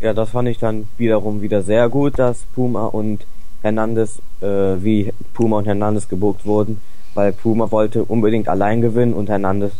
Ja, 0.00 0.12
das 0.12 0.30
fand 0.30 0.48
ich 0.48 0.58
dann 0.58 0.88
wiederum 0.98 1.40
wieder 1.40 1.62
sehr 1.62 1.88
gut, 1.88 2.18
dass 2.18 2.42
Puma 2.54 2.86
und 2.86 3.26
Hernandez, 3.62 4.18
äh, 4.40 4.46
wie 4.82 5.12
Puma 5.32 5.58
und 5.58 5.66
Hernandez 5.66 6.08
gebucht 6.08 6.44
wurden, 6.44 6.80
weil 7.14 7.32
Puma 7.32 7.70
wollte 7.70 8.04
unbedingt 8.04 8.48
allein 8.48 8.80
gewinnen 8.80 9.14
und 9.14 9.28
Hernandez 9.28 9.72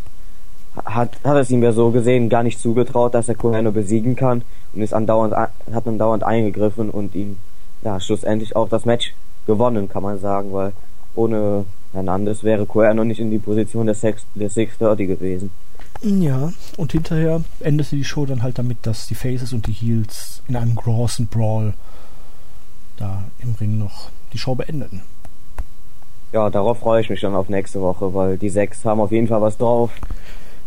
hat, 0.85 1.19
hat 1.23 1.37
es 1.37 1.51
ihm 1.51 1.63
ja 1.63 1.73
so 1.73 1.91
gesehen 1.91 2.29
gar 2.29 2.43
nicht 2.43 2.59
zugetraut, 2.59 3.15
dass 3.15 3.29
er 3.29 3.35
Cuerno 3.35 3.71
besiegen 3.71 4.17
kann 4.17 4.43
und 4.73 4.83
ist 4.83 4.95
andauernd, 4.95 5.35
hat 5.35 5.87
andauernd 5.87 6.25
eingegriffen 6.25 6.91
und 6.91 7.15
ihm 7.15 7.37
ja 7.83 8.01
schlussendlich 8.01 8.57
auch 8.57 8.69
das 8.69 8.85
Match 8.85 9.15
gewonnen, 9.47 9.89
kann 9.89 10.03
man 10.03 10.19
sagen, 10.19 10.53
weil 10.53 10.73
ohne 11.15 11.65
Hernandez 11.93 12.43
wäre 12.43 12.67
Cuerno 12.67 13.05
nicht 13.05 13.21
in 13.21 13.31
die 13.31 13.39
Position 13.39 13.87
der, 13.87 13.95
Sex, 13.95 14.25
der 14.35 14.51
630 14.51 15.07
gewesen. 15.07 15.51
Ja, 16.03 16.53
und 16.77 16.93
hinterher 16.93 17.43
endete 17.61 17.97
die 17.97 18.05
Show 18.05 18.27
dann 18.27 18.43
halt 18.43 18.59
damit, 18.59 18.79
dass 18.83 19.07
die 19.07 19.15
Faces 19.15 19.53
und 19.53 19.67
die 19.67 19.73
Heels 19.73 20.43
in 20.49 20.57
einem 20.57 20.75
großen 20.75 21.27
Brawl 21.27 21.75
da 22.97 23.25
im 23.39 23.55
Ring 23.55 23.79
noch 23.79 24.11
die 24.33 24.39
Show 24.39 24.55
beendeten. 24.55 25.03
Ja, 26.33 26.51
darauf 26.51 26.81
freue 26.81 27.01
ich 27.01 27.11
mich 27.11 27.21
dann 27.21 27.35
auf 27.35 27.49
nächste 27.49 27.81
Woche, 27.81 28.13
weil 28.13 28.39
die 28.39 28.51
sechs 28.51 28.85
haben 28.85 29.01
auf 29.01 29.13
jeden 29.13 29.29
Fall 29.29 29.41
was 29.41 29.57
drauf. 29.57 29.91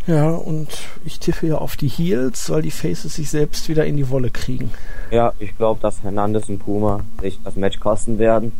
Ja, 0.06 0.30
und 0.30 0.68
ich 1.04 1.20
tippe 1.20 1.48
ja 1.48 1.58
auf 1.58 1.76
die 1.76 1.88
Heels, 1.88 2.48
weil 2.48 2.62
die 2.62 2.70
Faces 2.70 3.14
sich 3.14 3.28
selbst 3.28 3.68
wieder 3.68 3.84
in 3.84 3.98
die 3.98 4.08
Wolle 4.08 4.30
kriegen. 4.30 4.70
Ja, 5.10 5.34
ich 5.38 5.54
glaube, 5.58 5.80
dass 5.82 6.02
Hernandez 6.02 6.48
und 6.48 6.60
Puma 6.60 7.00
sich 7.20 7.38
das 7.44 7.56
Match 7.56 7.78
kosten 7.78 8.18
werden. 8.18 8.52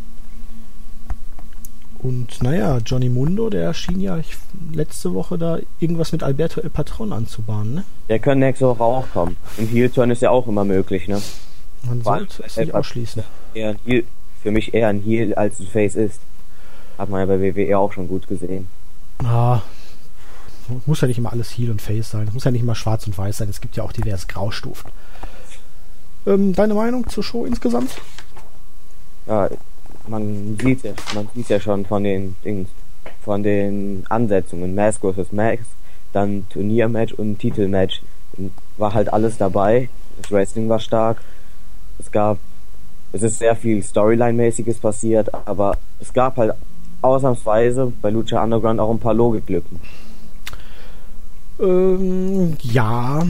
Und 2.01 2.41
naja, 2.41 2.77
Johnny 2.85 3.09
Mundo, 3.09 3.49
der 3.49 3.73
schien 3.73 3.99
ja 3.99 4.19
letzte 4.71 5.13
Woche 5.13 5.37
da 5.37 5.59
irgendwas 5.79 6.13
mit 6.13 6.23
Alberto 6.23 6.61
El 6.61 6.69
Patron 6.69 7.11
anzubahnen, 7.11 7.75
ne? 7.75 7.83
Der 8.07 8.19
kann 8.19 8.39
nächste 8.39 8.67
Woche 8.67 8.83
auch 8.83 9.05
kommen. 9.11 9.35
Im 9.57 9.67
Heel-Turn 9.67 10.09
ist 10.09 10.21
ja 10.21 10.29
auch 10.29 10.47
immer 10.47 10.63
möglich, 10.63 11.07
ne? 11.09 11.21
Man 11.83 12.01
sollte 12.01 12.43
es 12.45 12.55
nicht 12.55 12.73
ausschließen. 12.73 13.23
Eher 13.53 13.69
ein 13.69 13.79
Heel, 13.85 14.05
für 14.41 14.51
mich 14.51 14.73
eher 14.73 14.87
ein 14.87 15.01
Heel 15.01 15.33
als 15.35 15.59
ein 15.59 15.67
Face 15.67 15.95
ist. 15.95 16.21
Hat 16.97 17.09
man 17.09 17.19
ja 17.19 17.25
bei 17.25 17.41
WWE 17.41 17.77
auch 17.77 17.91
schon 17.91 18.07
gut 18.07 18.27
gesehen. 18.27 18.67
Ah, 19.23 19.61
muss 20.85 21.01
ja 21.01 21.07
nicht 21.07 21.17
immer 21.17 21.33
alles 21.33 21.49
Heel 21.51 21.71
und 21.71 21.81
Face 21.81 22.11
sein. 22.11 22.27
Es 22.27 22.33
muss 22.33 22.43
ja 22.45 22.51
nicht 22.51 22.61
immer 22.61 22.75
schwarz 22.75 23.07
und 23.07 23.17
weiß 23.17 23.37
sein. 23.37 23.49
Es 23.49 23.59
gibt 23.59 23.75
ja 23.75 23.83
auch 23.83 23.91
diverse 23.91 24.27
Graustufen. 24.27 24.91
Ähm, 26.25 26.53
deine 26.53 26.73
Meinung 26.73 27.07
zur 27.09 27.23
Show 27.23 27.45
insgesamt? 27.45 27.91
Ja, 29.25 29.49
man 30.09 30.57
sieht 30.61 30.83
ja, 30.83 30.93
man 31.13 31.27
sieht 31.33 31.49
ja 31.49 31.59
schon 31.59 31.85
von 31.85 32.03
den 32.03 32.35
Dings, 32.43 32.69
von 33.23 33.43
den 33.43 34.03
Ansetzungen, 34.09 34.75
Mask 34.75 35.01
vs. 35.01 35.31
Mask, 35.31 35.65
dann 36.13 36.47
Turniermatch 36.49 37.13
und 37.13 37.39
Titelmatch. 37.39 38.01
War 38.77 38.93
halt 38.93 39.11
alles 39.11 39.37
dabei. 39.37 39.89
Das 40.21 40.31
Wrestling 40.31 40.69
war 40.69 40.79
stark. 40.79 41.21
Es 41.99 42.11
gab, 42.11 42.37
es 43.11 43.21
ist 43.23 43.39
sehr 43.39 43.55
viel 43.55 43.81
Storyline-mäßiges 43.81 44.79
passiert, 44.79 45.29
aber 45.47 45.77
es 45.99 46.13
gab 46.13 46.37
halt 46.37 46.53
ausnahmsweise 47.01 47.91
bei 48.01 48.09
Lucha 48.09 48.43
Underground 48.43 48.79
auch 48.79 48.91
ein 48.91 48.99
paar 48.99 49.13
Logiklücken. 49.13 49.79
Ähm, 51.59 52.57
ja, 52.61 53.21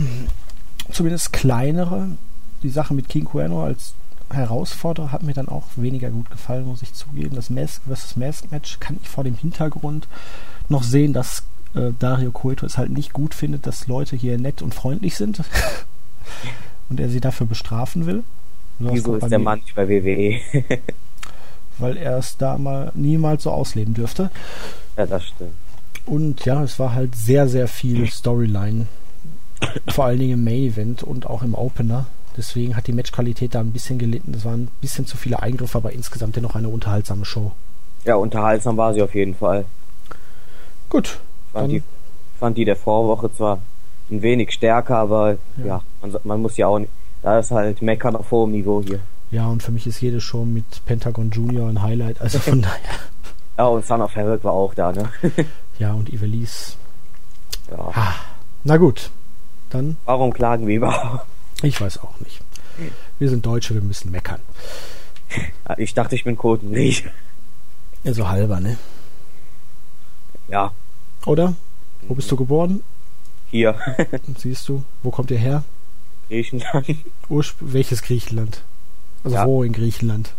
zumindest 0.92 1.34
kleinere. 1.34 2.10
Die 2.62 2.70
Sache 2.70 2.94
mit 2.94 3.08
King 3.08 3.26
Cuerno 3.26 3.63
als 3.63 3.94
Herausforderer 4.32 5.12
hat 5.12 5.24
mir 5.24 5.34
dann 5.34 5.50
auch 5.50 5.65
weniger 5.76 6.10
gut 6.10 6.30
gefallen, 6.30 6.65
muss 6.65 6.82
ich 6.82 6.94
zugeben. 6.94 7.36
Das 7.36 7.50
Mask 7.50 7.82
vs. 7.89 8.15
Mask 8.15 8.52
Match 8.52 8.80
kann 8.80 8.98
ich 9.02 9.10
vor 9.10 9.24
dem 9.24 9.36
Hintergrund 9.36 10.08
noch 10.68 10.84
sehen, 10.84 11.13
dass 11.13 11.44
äh, 11.76 11.92
Dario 12.00 12.32
Cueto 12.32 12.65
es 12.65 12.78
halt 12.78 12.92
nicht 12.92 13.13
gut 13.13 13.34
findet, 13.34 13.65
dass 13.68 13.88
Leute 13.88 14.15
hier 14.15 14.38
nett 14.38 14.62
und 14.62 14.74
freundlich 14.74 15.15
sind 15.15 15.42
und 16.89 17.00
er 17.00 17.10
sie 17.10 17.20
dafür 17.20 17.48
bestrafen 17.48 18.06
will. 18.06 18.24
So 18.80 18.94
Wieso 18.94 19.15
ist 19.15 19.30
der 19.30 19.39
Mann 19.39 19.60
nicht 19.60 19.76
bei 19.76 19.89
WWE? 19.89 20.39
weil 21.80 21.98
er 21.98 22.18
es 22.18 22.38
da 22.38 22.58
mal 22.58 22.92
niemals 22.94 23.44
so 23.44 23.52
ausleben 23.52 23.94
dürfte. 23.94 24.30
Ja, 24.98 25.06
das 25.06 25.26
stimmt. 25.26 25.54
Und 26.06 26.46
ja, 26.46 26.63
es 26.63 26.80
war 26.80 26.94
halt 26.94 27.15
sehr, 27.15 27.48
sehr 27.48 27.68
viel 27.68 28.08
Storyline. 28.12 28.88
Vor 29.89 30.06
allen 30.06 30.20
Dingen 30.20 30.34
im 30.34 30.44
Main 30.44 30.63
Event 30.63 31.04
und 31.04 31.28
auch 31.28 31.44
im 31.44 31.54
Opener. 31.56 32.08
Deswegen 32.39 32.78
hat 32.78 32.88
die 32.88 32.93
Matchqualität 32.93 33.54
da 33.54 33.60
ein 33.60 33.73
bisschen 33.73 33.99
gelitten. 33.99 34.32
Das 34.32 34.45
waren 34.45 34.62
ein 34.62 34.71
bisschen 34.80 35.06
zu 35.06 35.17
viele 35.17 35.41
Eingriffe, 35.41 35.78
aber 35.78 35.91
insgesamt 35.91 36.38
dennoch 36.38 36.56
eine 36.56 36.69
unterhaltsame 36.69 37.25
Show. 37.25 37.52
Ja, 38.06 38.15
unterhaltsam 38.15 38.78
war 38.78 38.93
sie 38.93 39.02
auf 39.02 39.13
jeden 39.13 39.36
Fall. 39.36 39.65
Gut. 40.88 41.19
Fand, 41.52 41.69
die, 41.69 41.84
fand 42.39 42.58
die 42.58 42.63
der 42.63 42.78
Vorwoche 42.78 43.30
zwar 43.34 43.60
ein 44.10 44.21
wenig 44.21 44.54
stärker, 44.54 44.99
aber 44.99 45.38
ja, 45.58 45.65
ja 45.65 45.82
man, 46.02 46.15
man, 46.23 46.41
muss 46.41 46.56
ja 46.56 46.67
auch 46.67 46.80
nicht. 46.80 46.91
Da 47.21 47.39
ist 47.39 47.52
halt 47.52 47.82
Meckern 47.82 48.15
auf 48.15 48.32
hohem 48.32 48.52
Niveau 48.52 48.82
hier. 48.82 49.02
Ja, 49.32 49.47
und 49.47 49.62
für 49.62 49.73
mich 49.73 49.86
ist 49.86 49.99
jede 49.99 50.21
Show 50.21 50.45
mit 50.45 50.86
Pentagon 50.86 51.32
Junior 51.32 51.67
ein 51.67 51.82
Highlight. 51.82 52.21
Also 52.21 52.39
von 52.39 52.62
daher. 52.62 52.95
Ja, 53.58 53.65
und 53.65 53.86
Son 53.86 54.02
of 54.02 54.15
Herrick 54.15 54.45
war 54.45 54.54
auch 54.54 54.73
da, 54.73 54.93
ne? 54.93 55.10
Ja, 55.78 55.91
und 55.91 56.12
Ivelisse. 56.12 56.73
ja. 57.69 57.91
Ah, 57.93 58.15
na 58.63 58.78
gut. 58.78 59.10
Dann, 59.69 59.97
Warum 60.06 60.32
klagen 60.32 60.67
wir 60.67 60.78
überhaupt? 60.78 61.25
Ich 61.63 61.80
weiß 61.80 62.00
auch 62.00 62.19
nicht. 62.19 62.41
Wir 63.19 63.30
sind 63.30 63.45
Deutsche, 63.45 63.74
wir 63.74 63.82
müssen 63.82 64.12
meckern. 64.12 64.39
Ja, 65.67 65.78
Ich 65.78 65.93
dachte, 65.93 66.15
ich 66.15 66.24
bin 66.24 66.38
Kotenriech. 66.38 67.06
Ja, 68.04 68.13
so 68.13 68.30
halber, 68.30 68.60
ne? 68.60 68.78
Ja, 70.48 70.72
Oder? 71.26 71.54
Wo 72.08 72.15
bist 72.15 72.32
du 72.32 72.36
geboren? 72.38 72.82
hier. 73.52 73.76
Siehst 74.38 74.67
du, 74.69 74.84
wo 75.04 75.10
kommt 75.12 75.32
ihr 75.32 75.38
her? 75.39 75.63
Griechenland. 76.30 76.95
Ursp 77.30 77.58
welches 77.62 78.02
Griechenland? 78.04 78.63
Also 79.24 79.36
Ja. 79.36 79.45
wo 79.45 79.63
in 79.63 79.74
Griechenland? 79.74 80.34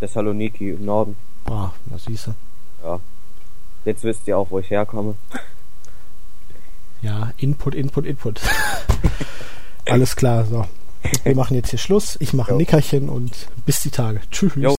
Thessaloniki 0.00 0.70
im 0.70 0.84
Norden. 0.86 1.16
Ah, 1.44 1.70
na 1.86 1.98
siehst 1.98 2.26
du. 2.28 2.34
Ja. 2.82 3.00
Jetzt 3.84 4.02
wisst 4.02 4.26
ihr 4.26 4.36
auch, 4.38 4.50
wo 4.50 4.58
ich 4.58 4.70
herkomme. 4.70 5.14
Ja, 7.02 7.32
Input, 7.36 7.74
Input, 7.74 8.06
Input. 8.06 8.40
Alles 9.86 10.16
klar, 10.16 10.44
so. 10.46 10.66
Wir 11.22 11.34
machen 11.34 11.54
jetzt 11.54 11.70
hier 11.70 11.78
Schluss. 11.78 12.16
Ich 12.20 12.32
mache 12.32 12.52
ein. 12.52 12.58
Nickerchen 12.58 13.08
und 13.08 13.48
bis 13.66 13.82
die 13.82 13.90
Tage. 13.90 14.20
Tschüss. 14.30 14.52
Jo. 14.56 14.74